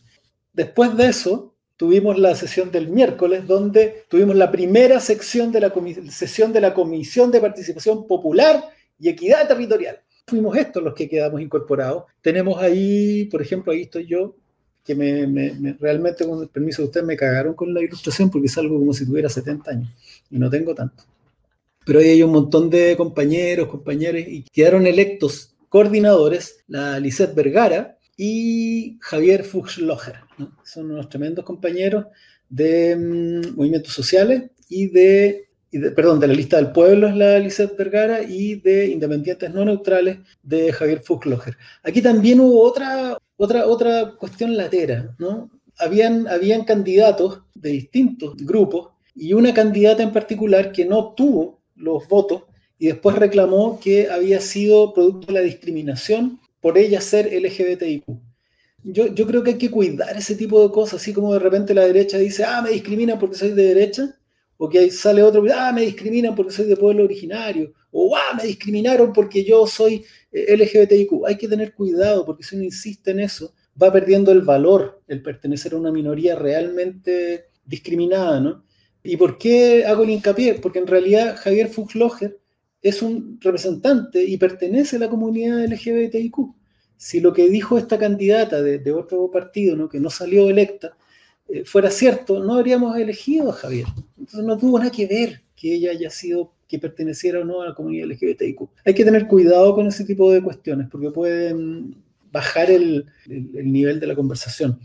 [0.52, 5.72] Después de eso, tuvimos la sesión del miércoles, donde tuvimos la primera sección de la
[6.10, 8.62] sesión de la Comisión de Participación Popular
[9.00, 9.98] y Equidad Territorial.
[10.28, 12.04] Fuimos estos los que quedamos incorporados.
[12.20, 14.36] Tenemos ahí, por ejemplo, ahí estoy yo,
[14.84, 18.58] que me, realmente, con el permiso de ustedes, me cagaron con la ilustración porque es
[18.58, 19.90] algo como si tuviera 70 años
[20.30, 21.04] y no tengo tanto.
[21.84, 27.98] Pero ahí hay un montón de compañeros, compañeras y quedaron electos coordinadores, la Lisette Vergara
[28.16, 30.16] y Javier Fuchslocher.
[30.64, 32.06] Son unos tremendos compañeros
[32.48, 37.76] de mm, movimientos sociales y de, perdón, de la lista del pueblo es la Lisette
[37.76, 41.56] Vergara y de independientes no neutrales de Javier Fuchslocher.
[41.82, 45.50] Aquí también hubo otra, otra, otra cuestión latera, ¿no?
[45.78, 52.06] Habían, habían candidatos de distintos grupos y una candidata en particular que no obtuvo los
[52.06, 52.42] votos
[52.78, 58.04] y después reclamó que había sido producto de la discriminación por ella ser LGBTIQ.
[58.84, 61.74] Yo, yo creo que hay que cuidar ese tipo de cosas, así como de repente
[61.74, 64.18] la derecha dice, ah, me discriminan porque soy de derecha,
[64.64, 68.32] o que ahí sale otro, ah, me discriminan porque soy de pueblo originario, o ah,
[68.36, 71.26] me discriminaron porque yo soy eh, LGBTIQ.
[71.26, 75.20] Hay que tener cuidado porque si uno insiste en eso, va perdiendo el valor el
[75.20, 78.64] pertenecer a una minoría realmente discriminada, ¿no?
[79.02, 80.54] ¿Y por qué hago el hincapié?
[80.54, 82.38] Porque en realidad Javier Fuchslocher
[82.80, 86.36] es un representante y pertenece a la comunidad LGBTIQ.
[86.96, 89.88] Si lo que dijo esta candidata de, otro partido, ¿no?
[89.88, 90.96] que no salió electa,
[91.48, 93.86] eh, fuera cierto, no habríamos elegido a Javier.
[94.22, 97.66] Entonces no tuvo nada que ver que ella haya sido que perteneciera o no a
[97.66, 98.60] la comunidad LGBTIQ.
[98.84, 101.96] Hay que tener cuidado con ese tipo de cuestiones porque pueden
[102.30, 104.78] bajar el, nivel de la conversación.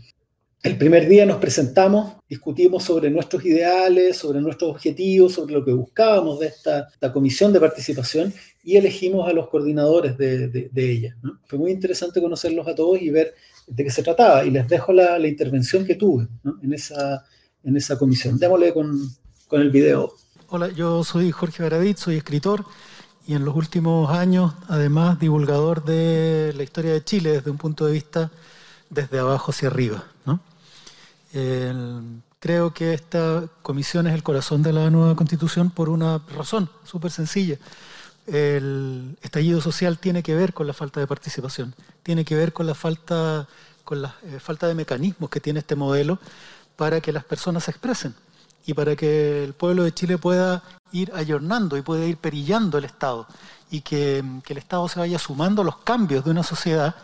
[0.64, 5.72] El primer día nos presentamos, discutimos sobre nuestros ideales, sobre nuestros objetivos, sobre lo que
[5.72, 11.16] buscábamos de esta, comisión de participación y elegimos a los coordinadores de, ella.
[11.46, 13.34] Fue muy interesante conocerlos a todos y ver
[13.68, 14.44] de qué se trataba.
[14.44, 16.26] Y les dejo la, intervención que tuve
[16.60, 17.24] en, esa,
[17.62, 18.36] en esa comisión.
[18.36, 18.98] Démosle con,
[19.48, 20.14] con el video.
[20.48, 22.64] Hola, yo soy Jorge Baradit, soy escritor
[23.26, 27.86] y en los últimos años, además, divulgador de la historia de Chile desde un punto
[27.86, 28.30] de vista
[28.90, 30.04] desde abajo hacia arriba.
[32.40, 37.10] creo que esta comisión es el corazón de la nueva constitución por una razón súper
[37.10, 37.58] sencilla.
[38.26, 42.66] El estallido social tiene que ver con la falta de participación, tiene que ver con
[42.66, 43.48] la falta,
[43.84, 46.18] con la eh, falta de mecanismos que tiene este modelo
[46.76, 48.14] para que las personas se expresen
[48.68, 52.84] y para que el pueblo de Chile pueda ir ayornando y pueda ir perillando el
[52.84, 53.26] Estado
[53.70, 56.94] y que, el Estado se vaya sumando a los cambios de una sociedad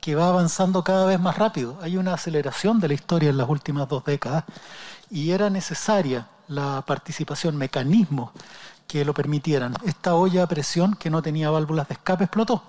[0.00, 1.78] que va avanzando cada vez más rápido.
[1.80, 4.42] Hay una aceleración de la historia en las últimas dos décadas
[5.10, 8.32] y era necesaria la participación, mecanismos
[8.88, 9.76] que lo permitieran.
[9.84, 12.64] Esta olla a presión que no tenía válvulas de escape explotó.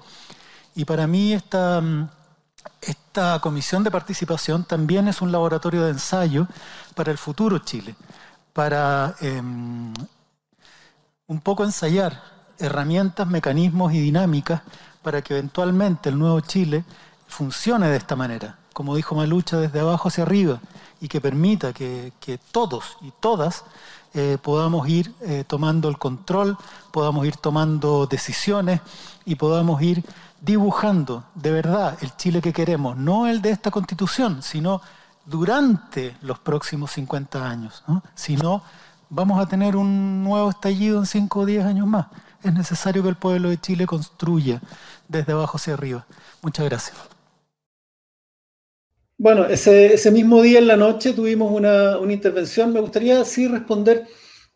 [0.76, 1.82] Y para mí esta,
[2.82, 6.46] esta comisión de participación también es un laboratorio de ensayo
[6.94, 7.96] para el futuro Chile
[8.54, 9.94] para em,
[11.28, 12.22] un poco ensayar
[12.60, 14.62] herramientas, mecanismos y dinámicas
[15.02, 16.86] para que eventualmente el nuevo Chile
[17.28, 20.62] funcione de esta manera, como dijo Malucha, desde abajo hacia arriba,
[21.02, 22.14] y que permita que,
[22.52, 23.66] todos y todas
[24.14, 26.58] eh, podamos ir eh, tomando el control,
[26.92, 28.80] podamos ir tomando decisiones
[29.26, 30.04] y podamos ir
[30.40, 34.82] dibujando de verdad el Chile que queremos, no el de esta constitución, sino
[35.26, 38.04] durante los próximos 50 años, ¿no?
[38.16, 38.64] si no,
[39.10, 42.08] vamos a tener un nuevo estallido en 5 o 10 años más.
[42.44, 44.62] Es necesario que el pueblo de Chile construya
[45.08, 46.06] desde abajo hacia arriba.
[46.42, 46.98] Muchas gracias.
[49.18, 52.74] Bueno, ese, mismo día en la noche tuvimos una, intervención.
[52.74, 54.06] Me gustaría sí responder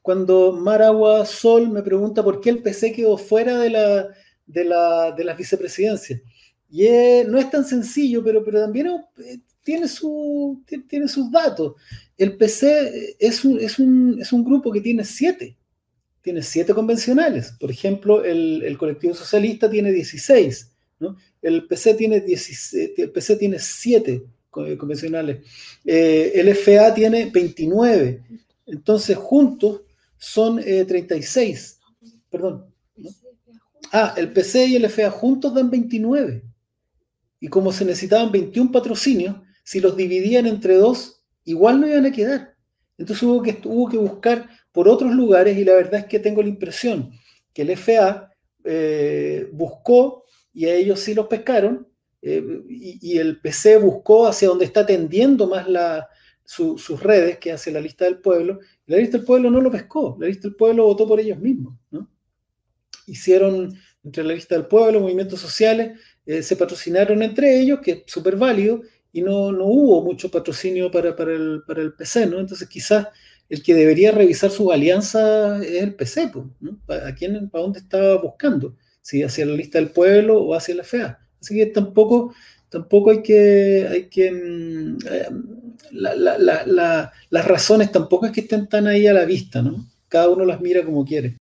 [0.02, 4.08] cuando Mar Agua Sol me pregunta por qué el PC quedó fuera de, la,
[4.46, 6.20] de, la, de las vicepresidencias.
[6.70, 6.88] Y
[7.28, 8.88] no es tan sencillo, pero, pero también
[9.68, 11.74] tiene, su, tiene sus datos.
[12.18, 15.58] El PC es un, es un, es un grupo que tiene siete,
[16.22, 17.52] tiene siete convencionales.
[17.60, 21.18] Por ejemplo, el, el colectivo socialista tiene 16, ¿no?
[21.42, 25.46] el, PC tiene 17, el PC tiene siete convencionales,
[25.84, 28.24] eh, el FA tiene 29,
[28.68, 29.82] entonces juntos
[30.18, 32.74] son 36, eh, perdón.
[33.92, 36.42] Ah, el PC y el FA juntos dan 29.
[37.42, 39.36] Y como se necesitaban 21 patrocinios,
[39.68, 42.56] si los dividían entre dos, igual no iban a quedar.
[42.98, 43.44] Entonces hubo
[43.90, 47.12] que, buscar por otros lugares y la verdad es que tengo la impresión
[47.54, 48.32] que el FA
[48.64, 51.86] eh, buscó y a ellos sí los pescaron
[52.22, 55.68] eh, y, el PC buscó hacia donde está tendiendo más
[56.46, 58.60] sus redes, que hacia la lista del pueblo.
[58.86, 61.78] la lista del pueblo no lo pescó, la lista del pueblo votó por ellos mismos.
[63.06, 68.04] Hicieron entre la lista del pueblo, movimientos sociales, eh, se patrocinaron entre ellos, que es
[68.06, 68.82] súper válido,
[69.18, 72.40] y no, no hubo mucho patrocinio para, para, el, para el PC, ¿no?
[72.40, 73.08] Entonces quizás
[73.50, 76.80] el que debería revisar sus alianzas es el PC, ¿no?
[76.88, 77.16] ¿A
[77.50, 78.76] para dónde estaba buscando?
[79.02, 81.20] Si hacia la lista del pueblo o hacia la FEA.
[81.42, 82.36] Así que tampoco,
[82.70, 85.30] tampoco hay que, hay que mm, eh,
[85.94, 89.84] las razones tampoco es que estén tan ahí a la vista, ¿no?
[90.10, 91.38] Cada uno las mira como quiere.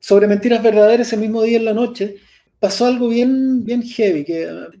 [0.00, 2.16] Sobre mentiras verdaderas, ese mismo día en la noche,
[2.60, 4.24] pasó algo bien, bien heavy,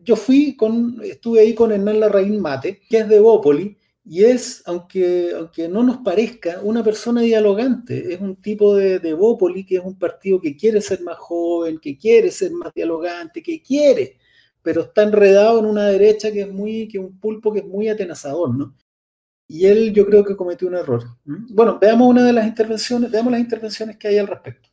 [0.04, 4.62] yo fui con, estuve ahí con Hernán Larraín Mate, que es de Bópoli, y es,
[4.66, 9.76] aunque, aunque no nos parezca, una persona dialogante, es un tipo de, de Bópoli, que
[9.76, 14.18] es un partido que quiere ser más joven, que quiere ser más dialogante, que quiere,
[14.62, 17.88] pero está enredado en una derecha que es muy, que un pulpo que es muy
[17.88, 18.74] atenazador, ¿no?
[19.48, 21.02] Y él yo creo que cometió un error.
[21.24, 24.69] Bueno, veamos una de las intervenciones, veamos las intervenciones que hay al respecto.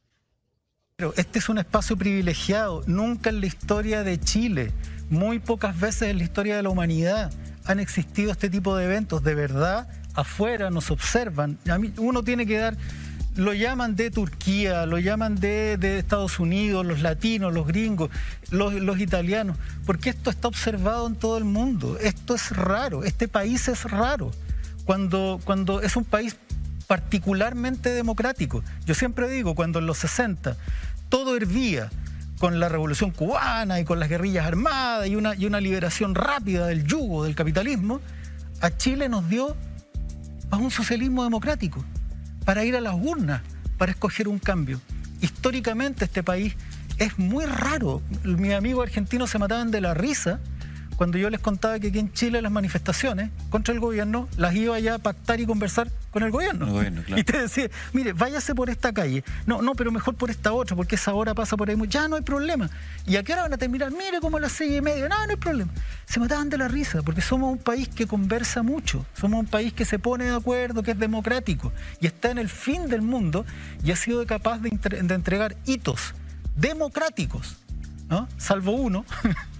[0.99, 2.81] Pero este es un espacio privilegiado.
[2.87, 4.71] Nunca en la historia de Chile,
[5.11, 7.31] muy pocas veces en la historia de la humanidad,
[7.65, 9.21] han existido este tipo de eventos.
[9.21, 11.59] De verdad, afuera nos observan.
[11.97, 12.77] uno tiene que dar
[13.35, 18.09] lo llaman de Turquía, lo llaman de, Estados Unidos, los latinos, los gringos,
[18.49, 19.55] los, los, italianos,
[19.85, 21.99] porque esto está observado en todo el mundo.
[22.01, 24.31] Esto es raro, este país es raro.
[24.83, 26.37] Cuando, cuando es un país
[26.87, 28.63] particularmente democrático.
[28.85, 30.57] Yo siempre digo, cuando en los 60
[31.09, 31.89] todo hervía
[32.39, 36.67] con la revolución cubana y con las guerrillas armadas y una, y una liberación rápida
[36.67, 37.99] del yugo del capitalismo,
[38.61, 39.55] a Chile nos dio
[40.49, 41.83] a un socialismo democrático,
[42.45, 43.41] para ir a las urnas,
[43.77, 44.79] para escoger un cambio.
[45.21, 46.55] Históricamente este país
[46.97, 48.01] es muy raro.
[48.23, 50.39] Mis amigos argentinos se mataban de la risa
[50.97, 54.77] cuando yo les contaba que aquí en Chile las manifestaciones contra el gobierno las iba
[54.79, 56.67] ya a pactar y conversar con el gobierno.
[57.15, 59.23] Y te decía, mire, váyase por esta calle.
[59.45, 61.77] No, no, pero mejor por esta otra, porque esa hora pasa por ahí.
[61.87, 62.69] Ya no hay problema.
[63.05, 63.91] ¿Y a qué hora van a terminar?
[63.91, 65.07] Mire como a las seis y media.
[65.07, 65.71] No, no hay problema.
[66.05, 69.05] Se mataban de la risa, porque somos un país que conversa mucho.
[69.19, 71.71] Somos un país que se pone de acuerdo, que es democrático.
[72.01, 73.45] Y está en el fin del mundo
[73.83, 76.13] y ha sido capaz de, de entregar hitos
[76.57, 77.57] democráticos,
[78.09, 78.27] ¿no?
[78.37, 79.05] salvo uno,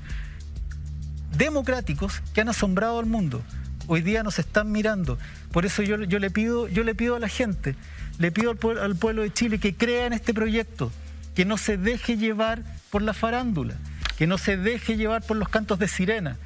[1.38, 3.42] democráticos que han asombrado al mundo.
[3.88, 5.18] Hoy día nos están mirando.
[5.52, 7.76] Por eso yo, yo, le, pido, yo le pido a la gente,
[8.20, 10.92] le pido al, pueblo de Chile que crea en este proyecto,
[11.36, 13.76] que no se deje llevar por la farándula,
[14.18, 16.38] que no se deje llevar por los cantos de sirena,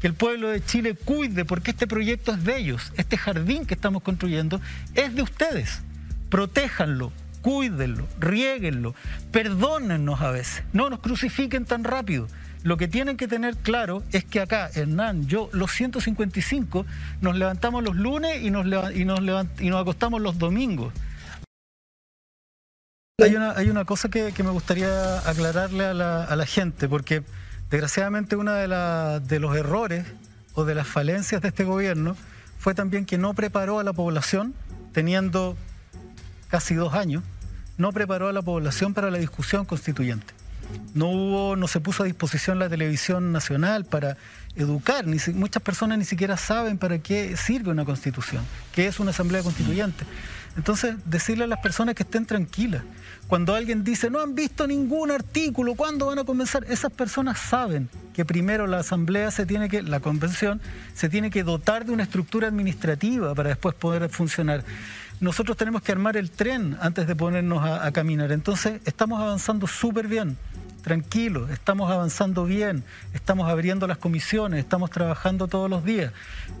[0.00, 3.74] que el pueblo de Chile cuide, porque este proyecto es de ellos, este jardín que
[3.74, 4.60] estamos construyendo
[4.94, 5.80] es de ustedes.
[6.28, 8.94] Protéjanlo, cuídenlo, riéguenlo,
[9.30, 12.28] perdónennos a veces, no nos crucifiquen tan rápido.
[12.62, 16.84] Lo que tienen que tener claro es que acá, Hernán, yo, los 155,
[17.22, 20.92] nos levantamos los lunes y nos, y y nos acostamos los domingos.
[23.22, 27.22] Hay una, hay una cosa que, me gustaría aclararle a la, a la gente, porque
[27.70, 30.06] desgraciadamente uno de los errores
[30.54, 32.16] o de las falencias de este gobierno
[32.58, 34.54] fue también que no preparó a la población,
[34.92, 35.56] teniendo
[36.48, 37.22] casi dos años,
[37.78, 40.34] no preparó a la población para la discusión constituyente.
[40.94, 44.16] No hubo, no se puso a disposición la televisión nacional para
[44.56, 45.06] educar.
[45.06, 49.42] Ni muchas personas ni siquiera saben para qué sirve una constitución, qué es una asamblea
[49.42, 50.04] constituyente.
[50.56, 52.82] Entonces, decirle a las personas que estén tranquilas.
[53.28, 56.64] Cuando alguien dice, no han visto ningún artículo, ¿cuándo van a comenzar?
[56.68, 60.60] Esas personas saben que primero la asamblea se tiene que, la convención,
[60.94, 64.64] se tiene que dotar de una estructura administrativa para después poder funcionar
[65.20, 68.32] nosotros tenemos que armar el tren antes de ponernos a, caminar.
[68.32, 70.38] Entonces, estamos avanzando súper bien
[70.82, 76.12] tranquilos, estamos avanzando bien, estamos abriendo las comisiones, estamos trabajando todos los días.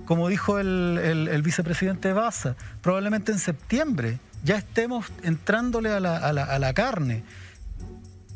[0.04, 7.22] Como dijo el, vicepresidente Baza, probablemente en septiembre ya estemos entrándole a la carne.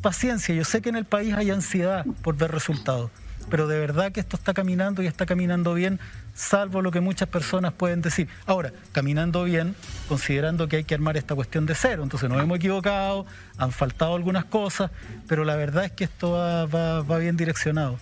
[0.02, 3.10] Paciencia, yo sé que en el país hay ansiedad por ver resultados
[3.50, 6.00] pero de verdad que esto está caminando y está caminando bien,
[6.34, 8.28] salvo lo que muchas personas pueden decir.
[8.46, 9.74] Ahora, caminando bien,
[10.08, 13.24] considerando que hay que armar esta cuestión de cero, entonces nos hemos equivocado,
[13.56, 14.90] han faltado algunas cosas,
[15.28, 17.98] pero la verdad es que esto va, bien direccionado.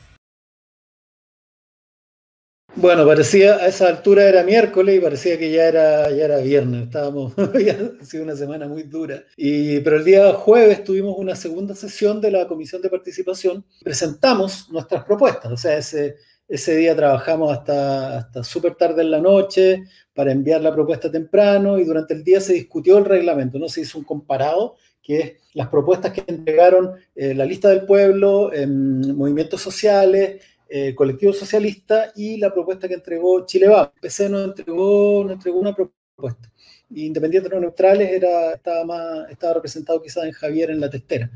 [2.74, 6.84] Bueno, parecía, a esa altura era miércoles y parecía que ya era, ya era viernes.
[6.84, 9.24] Estábamos, ha sido una semana muy dura.
[9.36, 13.62] Y, pero el día jueves tuvimos una segunda sesión de la Comisión de Participación.
[13.84, 15.52] Presentamos nuestras propuestas.
[15.52, 16.16] O sea, ese,
[16.48, 19.84] ese día trabajamos hasta, hasta súper tarde en la noche
[20.14, 23.58] para enviar la propuesta temprano y durante el día se discutió el reglamento.
[23.58, 27.84] No se hizo un comparado que es las propuestas que entregaron eh, la lista del
[27.84, 33.92] pueblo, en movimientos sociales, eh, colectivo socialista y la propuesta que entregó Chile Va.
[34.00, 36.51] PC nos entregó, nos entregó una propuesta.
[36.94, 41.30] Independientes no neutrales era, estaba, más, estaba representado quizás en Javier en la testera.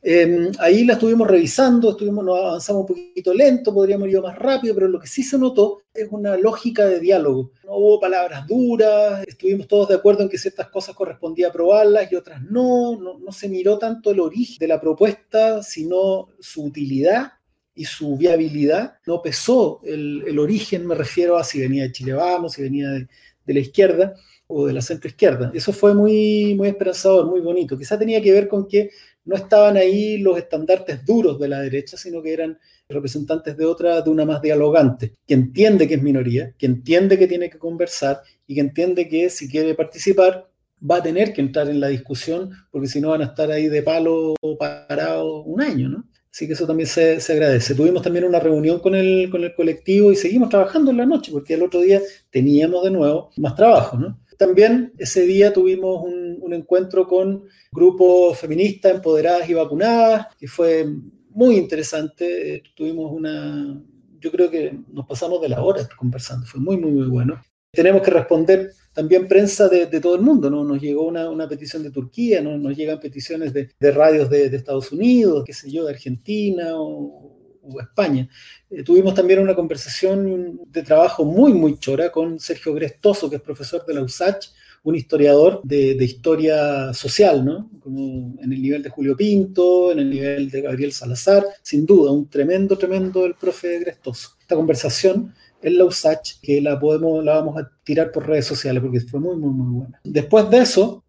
[0.00, 4.74] Em, ahí la estuvimos revisando, estuvimos, nos avanzamos un poquito lento, podríamos ir más rápido,
[4.74, 7.52] pero lo que sí se notó es una lógica de diálogo.
[7.64, 12.16] No hubo palabras duras, estuvimos todos de acuerdo en que ciertas cosas correspondía aprobarlas y
[12.16, 17.32] otras no, no, no se miró tanto el origen de la propuesta, sino su utilidad
[17.74, 22.54] y su viabilidad no pesó el, origen, me refiero a si venía de Chile Vamos,
[22.54, 23.08] si venía de,
[23.46, 24.14] la izquierda
[24.46, 25.50] o de la centro izquierda.
[25.54, 27.78] Eso fue muy, muy esperanzador, muy bonito.
[27.78, 28.90] Quizá tenía que ver con que
[29.24, 34.02] no estaban ahí los estandartes duros de la derecha, sino que eran representantes de otra,
[34.02, 38.22] de una más dialogante, que entiende que es minoría, que entiende que tiene que conversar
[38.46, 40.48] y que entiende que si quiere participar
[40.88, 43.68] va a tener que entrar en la discusión, porque si no van a estar ahí
[43.68, 46.04] de palo parado un año, ¿no?
[46.32, 47.74] Así que eso también se, agradece.
[47.74, 51.30] Tuvimos también una reunión con el, con el colectivo y seguimos trabajando en la noche,
[51.30, 54.18] porque el otro día teníamos de nuevo más trabajo, ¿no?
[54.38, 60.86] También ese día tuvimos un, un encuentro con grupos feministas empoderadas y vacunadas, que fue
[61.28, 62.62] muy interesante.
[62.74, 63.78] Tuvimos una,
[64.18, 67.42] yo creo que nos pasamos de la hora conversando, fue muy, muy, muy bueno.
[67.74, 70.62] Tenemos que responder también prensa de, todo el mundo, ¿no?
[70.62, 72.58] Nos llegó una, petición de Turquía, ¿no?
[72.58, 77.38] nos llegan peticiones de, radios de, Estados Unidos, qué sé yo, de Argentina o,
[77.80, 78.28] España.
[78.68, 83.42] Eh, tuvimos también una conversación de trabajo muy, muy chora con Sergio Grestoso, que es
[83.42, 84.48] profesor de la USACH,
[84.82, 87.70] un historiador de, historia social, ¿no?
[87.80, 92.12] Como en el nivel de Julio Pinto, en el nivel de Gabriel Salazar, sin duda,
[92.12, 94.36] un tremendo, tremendo el profe Grestoso.
[94.40, 95.32] Esta conversación
[95.62, 99.20] en la USACH, que la, podemos, la vamos a tirar por redes sociales porque fue
[99.20, 100.00] muy, muy, muy buena.
[100.04, 101.04] Después de eso,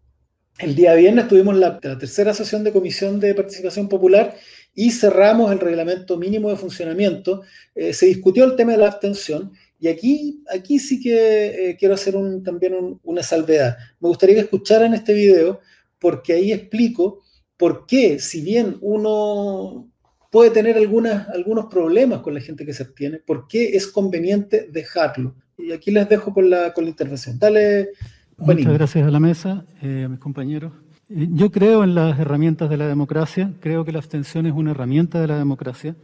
[0.58, 4.36] el día viernes tuvimos la, tercera sesión de comisión de participación popular
[4.74, 7.42] y cerramos el reglamento mínimo de funcionamiento.
[7.74, 11.94] Eh, se discutió el tema de la abstención y aquí, aquí sí que eh, quiero
[11.94, 13.76] hacer un, también una salvedad.
[14.00, 15.60] Me gustaría que escucharan este video
[15.98, 17.22] porque ahí explico
[17.56, 19.90] por qué, si bien uno
[20.34, 24.66] puede tener algunas, algunos problemas con la gente que se abstiene, por qué es conveniente
[24.68, 25.36] dejarlo.
[25.56, 27.38] Y aquí les dejo con la, con la intervención.
[27.38, 27.90] Dale,
[28.38, 30.72] Muchas gracias a la mesa, eh, a mis compañeros.
[31.08, 34.72] Eh, yo creo en las herramientas de la democracia, creo que la abstención es una
[34.72, 35.94] herramienta de la democracia.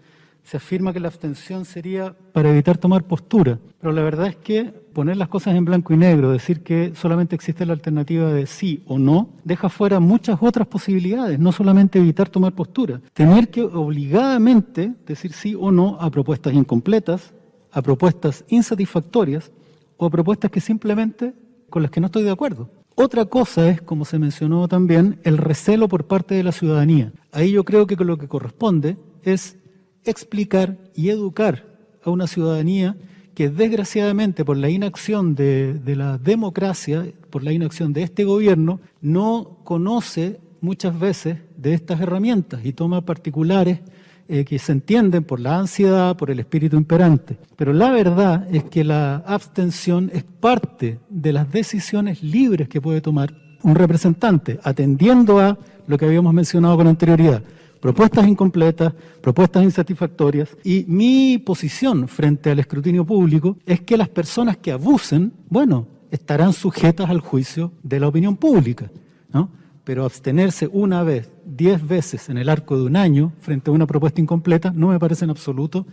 [0.50, 4.64] Se afirma que la abstención sería para evitar tomar postura, pero la verdad es que
[4.64, 8.82] poner las cosas en blanco y negro, decir que solamente existe la alternativa de sí
[8.88, 13.00] o no, deja fuera muchas otras posibilidades, no solamente evitar tomar postura.
[13.14, 17.32] Tener que obligadamente decir sí o no a propuestas incompletas,
[17.70, 19.52] a propuestas insatisfactorias
[19.98, 21.32] o a propuestas que simplemente
[21.68, 22.68] con las que no estoy de acuerdo.
[22.96, 27.12] Otra cosa es, como se mencionó también, el recelo por parte de la ciudadanía.
[27.30, 29.59] Ahí yo creo que lo que corresponde es
[30.04, 31.64] explicar y educar
[32.04, 32.96] a una ciudadanía
[33.34, 39.58] que desgraciadamente por la inacción de, la democracia, por la inacción de este gobierno, no
[39.64, 43.80] conoce muchas veces de estas herramientas y toma particulares
[44.28, 47.38] eh, que se entienden por la ansiedad, por el espíritu imperante.
[47.56, 53.00] Pero la verdad es que la abstención es parte de las decisiones libres que puede
[53.00, 57.42] tomar un representante, atendiendo a lo que habíamos mencionado con anterioridad,
[57.80, 60.56] propuestas incompletas, propuestas insatisfactorias.
[60.64, 66.52] Y mi posición frente al escrutinio público es que las personas que abusen, bueno, estarán
[66.52, 68.90] sujetas al juicio de la opinión pública.
[69.32, 69.48] ¿no?
[69.90, 73.88] pero abstenerse una vez, diez veces en el arco de un año frente a una
[73.88, 75.84] propuesta incompleta no me parece en absoluto.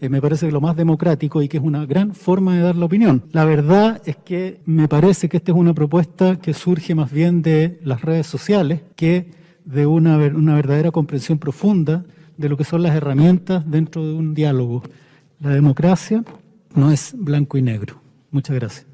[0.00, 2.86] Eh, me parece lo más democrático y que es una gran forma de dar la
[2.86, 3.24] opinión.
[3.32, 7.42] La verdad es que me parece que esta es una propuesta que surge más bien
[7.42, 9.32] de las redes sociales que
[9.72, 12.04] de una, una verdadera comprensión profunda
[12.36, 14.82] de lo que son las herramientas dentro de un diálogo.
[15.40, 16.24] La democracia
[16.74, 18.00] no es blanco y negro.
[18.30, 18.86] Muchas gracias.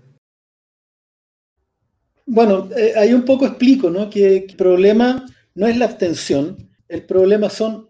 [2.27, 4.11] Bueno, eh, ahí un poco explico, ¿no?
[4.11, 5.24] Que el problema
[5.55, 6.57] no es la abstención,
[6.89, 7.89] el problema son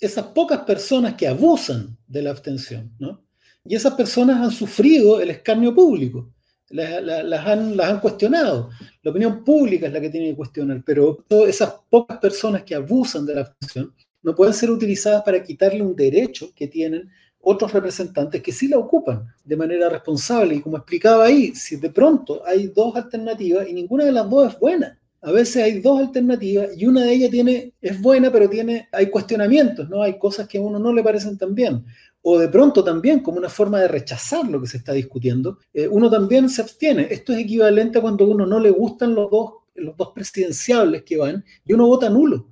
[0.00, 3.24] esas pocas personas que abusan de la abstención, ¿no?
[3.64, 6.32] Y esas personas han sufrido el escarnio público,
[6.70, 8.70] las, han, las han cuestionado.
[9.02, 13.24] La opinión pública es la que tiene que cuestionar, pero esas pocas personas que abusan
[13.26, 17.08] de la abstención no pueden ser utilizadas para quitarle un derecho que tienen
[17.40, 20.56] otros representantes que sí la ocupan de manera responsable.
[20.56, 24.52] Y como explicaba ahí, si de pronto hay dos alternativas y ninguna de las dos
[24.52, 28.50] es buena, a veces hay dos alternativas y una de ellas tiene, es buena, pero
[28.50, 30.02] tiene, hay cuestionamientos, ¿no?
[30.02, 31.84] Hay cosas que a uno no le parecen tan bien.
[32.28, 35.86] O de pronto también, como una forma de rechazar lo que se está discutiendo, eh,
[35.86, 37.06] uno también se abstiene.
[37.08, 41.18] Esto es equivalente a cuando uno no le gustan los dos, los dos presidenciables que
[41.18, 42.48] van y uno vota nulo.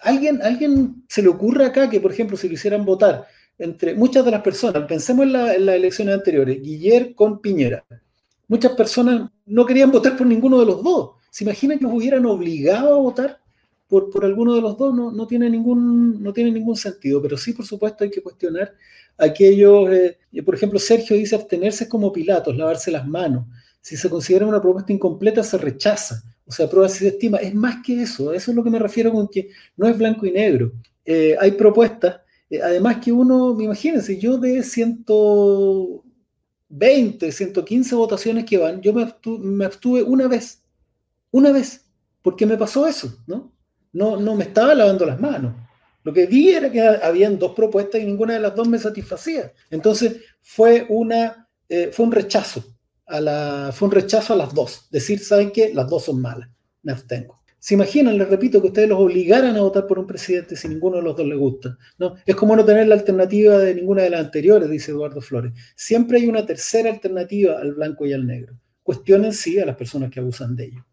[0.00, 3.26] ¿Alguien, ¿Alguien se le ocurre acá que, por ejemplo, si lo hicieran votar
[3.56, 7.86] entre muchas de las personas, pensemos en, las elecciones anteriores, Guiller con Piñera,
[8.48, 11.12] muchas personas no querían votar por ninguno de los dos.
[11.30, 13.40] ¿Se imaginan que los hubieran obligado a votar
[13.94, 14.92] por, por alguno de los dos?
[14.92, 18.74] No, no, tiene ningún, no tiene ningún sentido, pero sí, por supuesto, hay que cuestionar
[19.16, 23.46] aquellos, eh, por ejemplo, Sergio dice abstenerse como Pilatos, lavarse las manos.
[23.80, 26.24] Si se considera una propuesta incompleta, se rechaza.
[26.44, 27.38] O sea, prueba si se estima.
[27.38, 28.32] Es más que eso.
[28.32, 30.72] Eso es lo que me refiero con que no es blanco y negro.
[31.04, 32.16] Eh, hay propuestas
[32.50, 40.02] eh, además que uno, imagínense, yo de 120, 115 votaciones que van, yo me abstuve,
[40.02, 40.62] una vez,
[41.30, 41.86] una vez,
[42.22, 43.53] porque me pasó eso, ¿no?
[43.94, 45.54] No, no me estaba lavando las manos.
[46.02, 49.52] Lo que vi era que habían dos propuestas y ninguna de las dos me satisfacía.
[49.70, 52.62] Entonces fue, una, eh, fue un rechazo.
[53.06, 54.88] A la, fue un rechazo a las dos.
[54.90, 55.72] Decir, ¿saben qué?
[55.72, 56.50] Las dos son malas.
[56.82, 57.40] Me abstengo.
[57.58, 60.98] ¿Se imaginan, les repito, que ustedes los obligaran a votar por un presidente si ninguno
[60.98, 61.78] de los dos les gusta?
[61.96, 62.14] ¿no?
[62.26, 65.54] Es como no tener la alternativa de ninguna de las anteriores, dice Eduardo Flores.
[65.74, 68.54] Siempre hay una tercera alternativa al blanco y al negro.
[68.82, 70.84] Cuestionen sí a las personas que abusan de ello.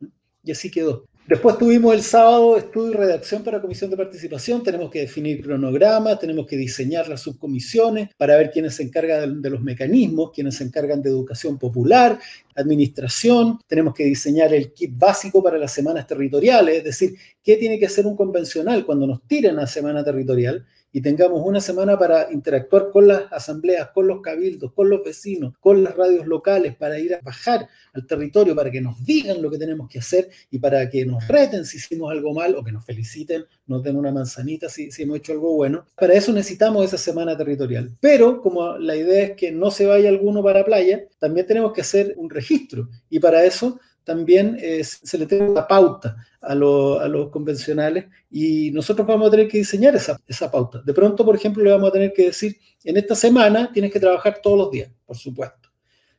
[0.46, 1.06] Y así quedó.
[1.28, 4.64] Después tuvimos el sábado estudio y redacción para comisión de participación.
[4.64, 9.50] Tenemos que definir cronogramas, tenemos que diseñar las subcomisiones para ver quiénes se encargan de,
[9.50, 12.20] los mecanismos, quiénes se encargan de educación popular,
[12.56, 13.60] administración.
[13.68, 17.86] Tenemos que diseñar el kit básico para las semanas territoriales, es decir, qué tiene que
[17.86, 22.90] hacer un convencional cuando nos tiren a semana territorial y tengamos una semana para interactuar
[22.92, 27.16] con las asambleas, con los cabildos, con los vecinos, con las radios locales, para ir
[27.16, 30.90] a bajar al territorio, para que nos digan lo que tenemos que hacer y para
[30.90, 34.70] que nos reten si hicimos algo mal o que nos feliciten, nos den una manzanita
[34.70, 35.86] si, si hemos hecho algo bueno.
[35.96, 37.92] Para eso necesitamos esa semana territorial.
[38.00, 41.82] Pero como la idea es que no se vaya alguno para playa, también tenemos que
[41.82, 43.80] hacer un registro y para eso
[44.12, 49.60] también se le tiene una pauta a, los convencionales y nosotros vamos a tener que
[49.60, 50.82] diseñar esa, esa pauta.
[50.86, 54.02] De pronto, por ejemplo, le vamos a tener que decir, en esta semana tienes que
[54.02, 55.70] trabajar todos los días, por supuesto.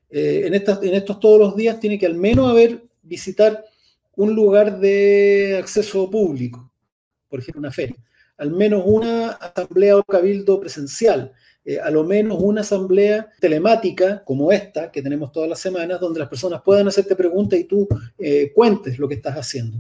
[0.09, 3.62] Eh, en, estas, en estos todos los días tiene que al menos haber visitar
[4.16, 6.72] un lugar de acceso público,
[7.28, 7.97] por ejemplo, una feria,
[8.38, 11.32] al menos una asamblea o cabildo presencial,
[11.65, 16.21] eh, a lo menos una asamblea telemática como esta que tenemos todas las semanas, donde
[16.21, 17.89] las personas puedan hacerte preguntas y tú
[18.19, 19.79] eh, cuentes lo que estás haciendo.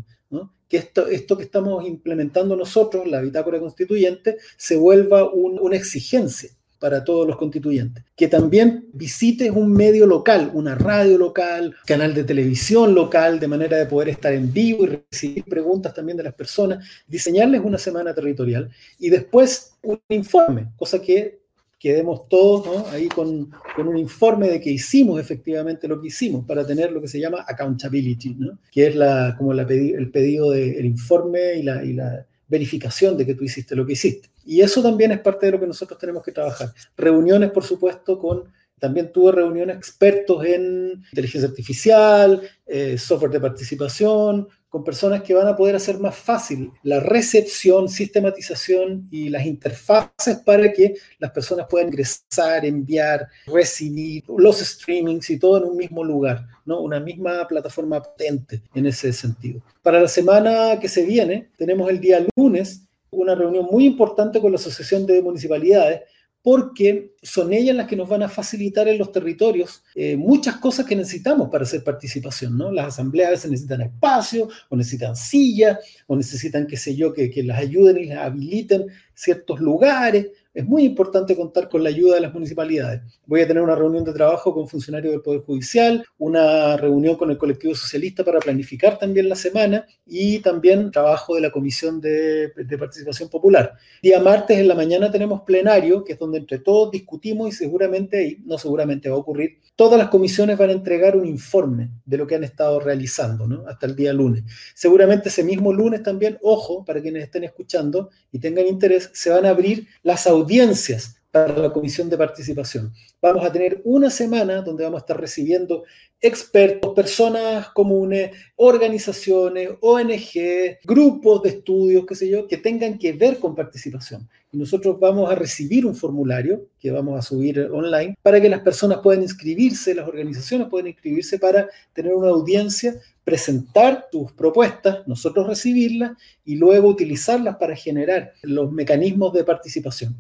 [0.68, 6.48] Que esto, esto que estamos implementando nosotros, la bitácora constituyente, se vuelva una exigencia
[6.82, 8.02] para todos los constituyentes.
[8.16, 13.76] Que también visites un medio local, una radio local, canal de televisión local, de manera
[13.76, 18.14] de poder estar en vivo y recibir preguntas también de las personas, diseñarles una semana
[18.14, 21.41] territorial y después un informe, cosa que
[21.82, 26.92] quedemos todos ahí con, un informe de que hicimos efectivamente lo que hicimos para tener
[26.92, 28.38] lo que se llama accountability,
[28.70, 28.96] que es
[29.36, 33.84] como el pedido del informe y la, y la verificación de que tú hiciste lo
[33.84, 34.30] que hiciste.
[34.44, 36.72] Y eso también es parte de lo que nosotros tenemos que trabajar.
[36.96, 38.44] Reuniones, por supuesto, con
[38.78, 45.46] también tuve reuniones expertos en inteligencia artificial, eh, software de participación, con personas que van
[45.46, 51.66] a poder hacer más fácil la recepción, sistematización y las interfaces para que las personas
[51.68, 56.80] puedan ingresar, enviar, recibir los streamings y todo en un mismo lugar, ¿no?
[56.80, 59.60] Una misma plataforma potente en ese sentido.
[59.82, 64.52] Para la semana que se viene, tenemos el día lunes una reunión muy importante con
[64.52, 66.00] la Asociación de Municipalidades
[66.42, 70.84] porque son ellas las que nos van a facilitar en los territorios eh, muchas cosas
[70.84, 72.72] que necesitamos para hacer participación, ¿no?
[72.72, 75.78] Las asambleas a veces necesitan espacio, o necesitan sillas,
[76.08, 80.66] o necesitan, qué sé yo, que, que las ayuden y las habiliten ciertos lugares, es
[80.66, 83.00] muy importante contar con la ayuda de las municipalidades.
[83.26, 87.30] Voy a tener una reunión de trabajo con funcionarios del Poder Judicial, una reunión con
[87.30, 92.52] el colectivo socialista para planificar también la semana y también trabajo de la Comisión de,
[92.78, 93.74] Participación Popular.
[94.02, 98.26] Día martes en la mañana tenemos plenario, que es donde entre todos discutimos y seguramente,
[98.26, 102.18] y no seguramente va a ocurrir, todas las comisiones van a entregar un informe de
[102.18, 104.44] lo que han estado realizando hasta el día lunes.
[104.74, 109.46] Seguramente ese mismo lunes también, ojo, para quienes estén escuchando y tengan interés, se van
[109.46, 112.92] a abrir las audiencias audiencias para la comisión de participación.
[113.20, 115.84] Vamos a tener una semana donde vamos a estar recibiendo
[116.20, 123.38] expertos, personas comunes, organizaciones, ONG, grupos de estudios, qué sé yo, que tengan que ver
[123.38, 124.28] con participación.
[124.52, 128.60] Y nosotros vamos a recibir un formulario que vamos a subir online para que las
[128.60, 132.94] personas puedan inscribirse, las organizaciones puedan inscribirse para tener una audiencia,
[133.24, 136.12] presentar tus propuestas, nosotros recibirlas
[136.44, 140.16] y luego utilizarlas para generar los mecanismos de participación.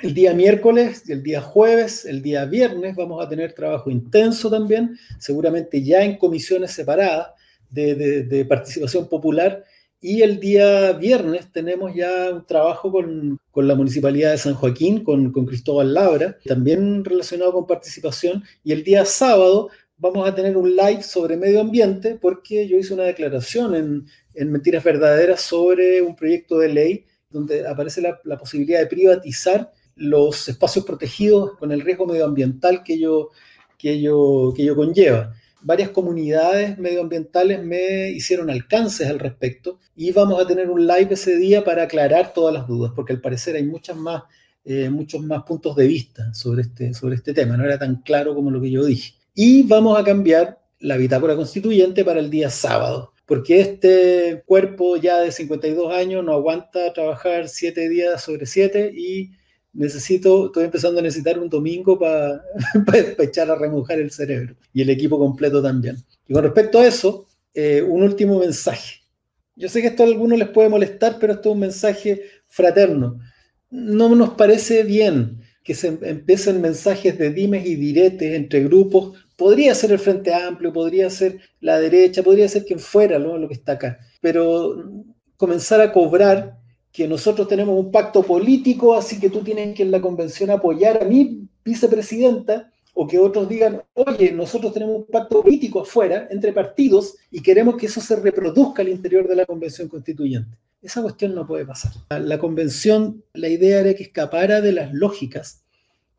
[0.00, 4.98] El día miércoles, el día jueves, el día viernes vamos a tener trabajo intenso también,
[5.18, 7.28] seguramente ya en comisiones separadas
[7.70, 9.64] de, participación popular.
[10.00, 15.32] Y el día viernes tenemos ya un trabajo con, la Municipalidad de San Joaquín, con,
[15.32, 18.44] Cristóbal Labra, también relacionado con participación.
[18.62, 22.94] Y el día sábado vamos a tener un live sobre medio ambiente porque yo hice
[22.94, 23.74] una declaración
[24.34, 29.72] en, Mentiras Verdaderas sobre un proyecto de ley donde aparece la, la posibilidad de privatizar
[29.96, 33.30] los espacios protegidos con el riesgo medioambiental que ello,
[33.78, 35.32] que ello, que ello conlleva.
[35.62, 41.36] Varias comunidades medioambientales me hicieron alcances al respecto y vamos a tener un live ese
[41.36, 44.24] día para aclarar todas las dudas, porque al parecer hay muchas más,
[44.64, 48.34] eh, muchos más puntos de vista sobre este, sobre este tema, no era tan claro
[48.34, 49.14] como lo que yo dije.
[49.34, 55.20] Y vamos a cambiar la bitácora constituyente para el día sábado porque este cuerpo ya
[55.20, 59.30] de 52 años no aguanta trabajar 7 días sobre 7 y
[59.72, 62.42] necesito, estoy empezando a necesitar un domingo para
[63.18, 65.96] echar a remojar el cerebro y el equipo completo también.
[66.28, 69.00] Y con respecto a eso, eh, un último mensaje.
[69.56, 73.20] Yo sé que esto a algunos les puede molestar, pero esto es un mensaje fraterno.
[73.70, 79.23] No nos parece bien que se empiecen mensajes de dimes y diretes entre grupos.
[79.36, 83.54] Podría ser el Frente Amplio, podría ser la derecha, podría ser quien fuera lo que
[83.54, 83.98] está acá.
[84.20, 84.76] Pero
[85.36, 86.58] comenzar a cobrar
[86.92, 91.02] que nosotros tenemos un pacto político, así que tú tienes que en la convención apoyar
[91.02, 96.52] a mi vicepresidenta, o que otros digan, oye, nosotros tenemos un pacto político afuera, entre
[96.52, 100.56] partidos, y queremos que eso se reproduzca al interior de la convención constituyente.
[100.80, 101.92] Esa cuestión no puede pasar.
[102.10, 105.63] La convención, la idea era que escapara de las lógicas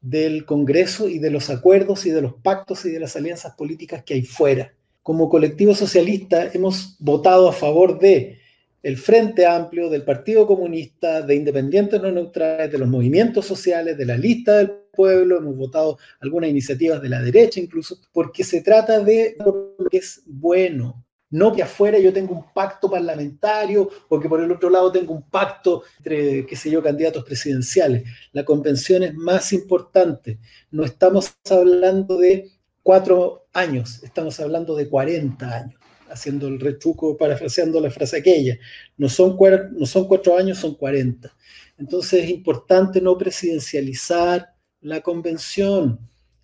[0.05, 4.03] del Congreso y de los acuerdos y de los pactos y de las alianzas políticas
[4.03, 4.71] que hay fuera.
[5.01, 8.39] Como colectivo socialista hemos votado a favor de
[8.83, 14.05] el Frente Amplio, del Partido Comunista, de Independientes No Neutrales, de los movimientos sociales, de
[14.05, 18.99] la lista del pueblo, hemos votado algunas iniciativas de la derecha incluso, porque se trata
[18.99, 21.04] de lo que es bueno,
[21.35, 25.13] no que afuera yo tengo un pacto parlamentario o que por el otro lado tengo
[25.13, 28.03] un pacto entre, qué sé yo, candidatos presidenciales.
[28.31, 30.39] La convención es más importante.
[30.71, 32.49] No estamos hablando de
[32.81, 35.79] cuatro años, estamos hablando de 40 años,
[36.09, 38.57] haciendo el retruco, parafraseando la frase aquella.
[38.95, 39.37] No son,
[39.73, 41.35] no son cuatro años, son 40.
[41.77, 45.99] Entonces es importante no presidencializar la convención.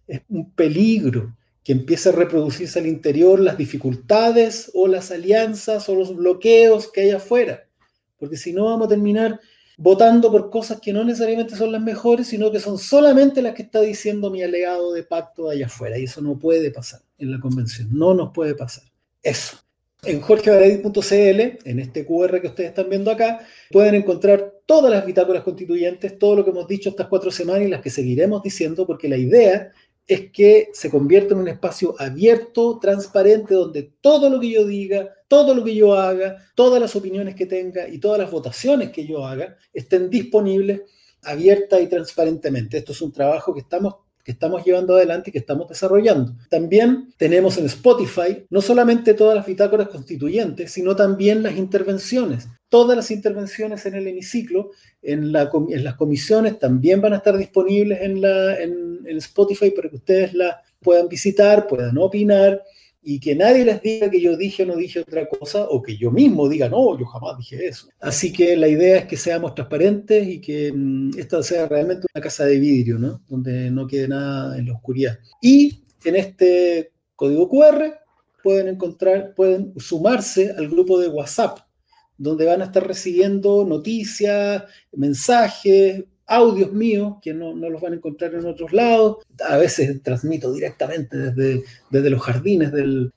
[0.06, 1.34] Es un peligro
[1.64, 7.02] que empiece a reproducirse al interior las dificultades o las alianzas o los bloqueos que
[7.02, 7.68] hay afuera.
[8.18, 9.40] Porque si no vamos a terminar
[9.78, 13.64] votando por cosas que no necesariamente son las mejores, sino que son solamente las que
[13.64, 15.98] está diciendo mi alegado de pacto allá afuera.
[15.98, 17.90] Y eso no puede pasar en la convención.
[17.92, 18.84] No nos puede pasar.
[19.22, 19.58] Eso.
[20.04, 23.40] En jorgevaradit.cl, en este QR que ustedes están viendo acá,
[23.70, 27.70] pueden encontrar todas las bitácoras constituyentes, todo lo que hemos dicho estas cuatro semanas y
[27.70, 29.72] las que seguiremos diciendo, porque la idea
[30.08, 35.10] es que se convierta en un espacio abierto, transparente, donde todo lo que yo diga,
[35.28, 39.06] todo lo que yo haga, todas las opiniones que tenga y todas las votaciones que
[39.08, 40.82] yo haga estén disponibles
[41.24, 42.78] abierta y transparentemente.
[42.78, 46.36] Esto es un trabajo que estamos que estamos llevando adelante y que estamos desarrollando.
[46.48, 52.48] También tenemos en Spotify no solamente todas las bitácoras constituyentes, sino también las intervenciones.
[52.72, 58.22] Todas las intervenciones en el hemiciclo, en, las comisiones, también van a estar disponibles en,
[58.22, 62.64] la, en Spotify para que ustedes las puedan visitar, puedan opinar
[63.04, 65.98] y que nadie les diga que yo dije o no dije otra cosa o que
[65.98, 67.88] yo mismo diga, no, yo jamás dije eso.
[68.00, 72.22] Así que la idea es que seamos transparentes y que mm, esta sea realmente una
[72.22, 73.22] casa de vidrio, ¿no?
[73.28, 75.18] Donde no quede nada en la oscuridad.
[75.42, 77.96] Y en este código QR
[78.44, 81.60] pueden encontrar, pueden sumarse al grupo de WhatsApp,
[82.22, 88.34] donde van a estar recibiendo noticias, mensajes, audios míos que no, los van a encontrar
[88.36, 89.18] en otros lados.
[89.44, 93.12] A veces transmito directamente desde, desde los jardines del,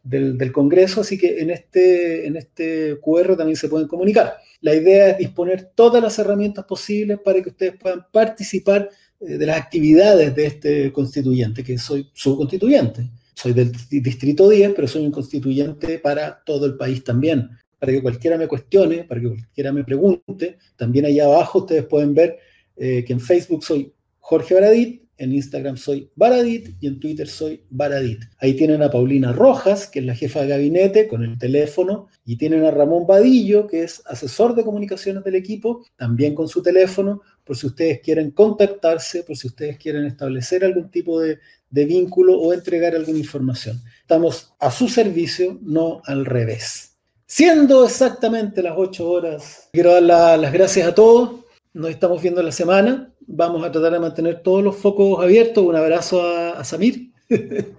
[0.52, 4.34] Congreso, así que en este, en este QR también se pueden comunicar.
[4.60, 8.88] La idea es disponer todas las herramientas posibles para que ustedes puedan participar
[9.20, 13.10] eh, de las actividades de este constituyente, que soy su constituyente.
[13.34, 17.50] Soy del distrito 10, pero soy un constituyente para todo el país también.
[17.84, 20.56] Para que cualquiera me cuestione, para que cualquiera me pregunte.
[20.74, 22.38] También allá abajo ustedes pueden ver
[22.76, 27.62] eh, que en Facebook soy Jorge Baradit, en Instagram soy Baradit y en Twitter soy
[27.70, 28.20] Baradit.
[28.38, 32.36] Ahí tienen a Paulina Rojas, que es la jefa de gabinete, con el teléfono, y
[32.36, 37.20] tienen a Ramón Vadillo, que es asesor de comunicaciones del equipo, también con su teléfono,
[37.44, 41.38] por si ustedes quieren contactarse, por si ustedes quieren establecer algún tipo de,
[41.70, 43.82] vínculo o entregar alguna información.
[44.00, 46.93] Estamos a su servicio, no al revés.
[47.26, 51.44] Siendo exactamente las 8 horas, quiero dar las gracias a todos
[51.74, 53.12] nos estamos viendo la semana.
[53.26, 55.64] Vamos a tratar de mantener todos los focos abiertos.
[55.64, 57.10] Un abrazo a, Samir.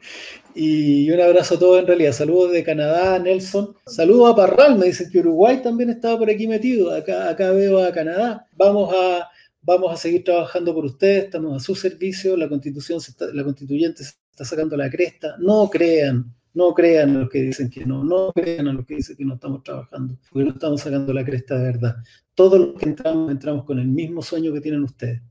[0.56, 2.12] y un abrazo a todos en realidad.
[2.12, 3.74] Saludos de Canadá, Nelson.
[3.88, 6.94] Saludos a Parral, me dicen que Uruguay también estaba por aquí metido.
[6.94, 8.46] Acá, veo a Canadá.
[8.52, 9.30] Vamos a,
[9.62, 12.36] vamos a seguir trabajando por ustedes, estamos a su servicio.
[12.36, 13.00] La constitución,
[13.34, 15.38] la constituyente se está sacando la cresta.
[15.40, 18.96] No crean, no crean a los que dicen que no, no crean a los que
[18.96, 21.98] dicen que no estamos trabajando, porque no estamos sacando la cresta de verdad.
[22.34, 25.22] Todos los que entramos, entramos con el mismo sueño que tienen ustedes,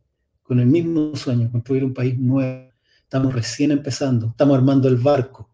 [0.42, 2.70] con el mismo sueño, construir un país nuevo.
[3.02, 5.50] Estamos recién empezando, estamos armando el barco.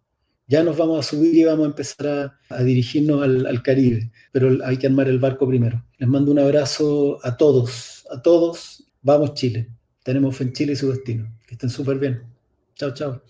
[0.47, 4.59] Ya nos vamos a subir y vamos a empezar a, dirigirnos al, al Caribe, pero
[4.65, 5.85] hay que armar el barco primero.
[5.99, 8.85] Les mando un abrazo a todos, a todos.
[9.03, 9.71] Vamos Chile.
[10.03, 11.33] Tenemos fe en Chile y su destino.
[11.47, 12.23] Que estén súper bien.
[12.75, 13.23] Chao, chao.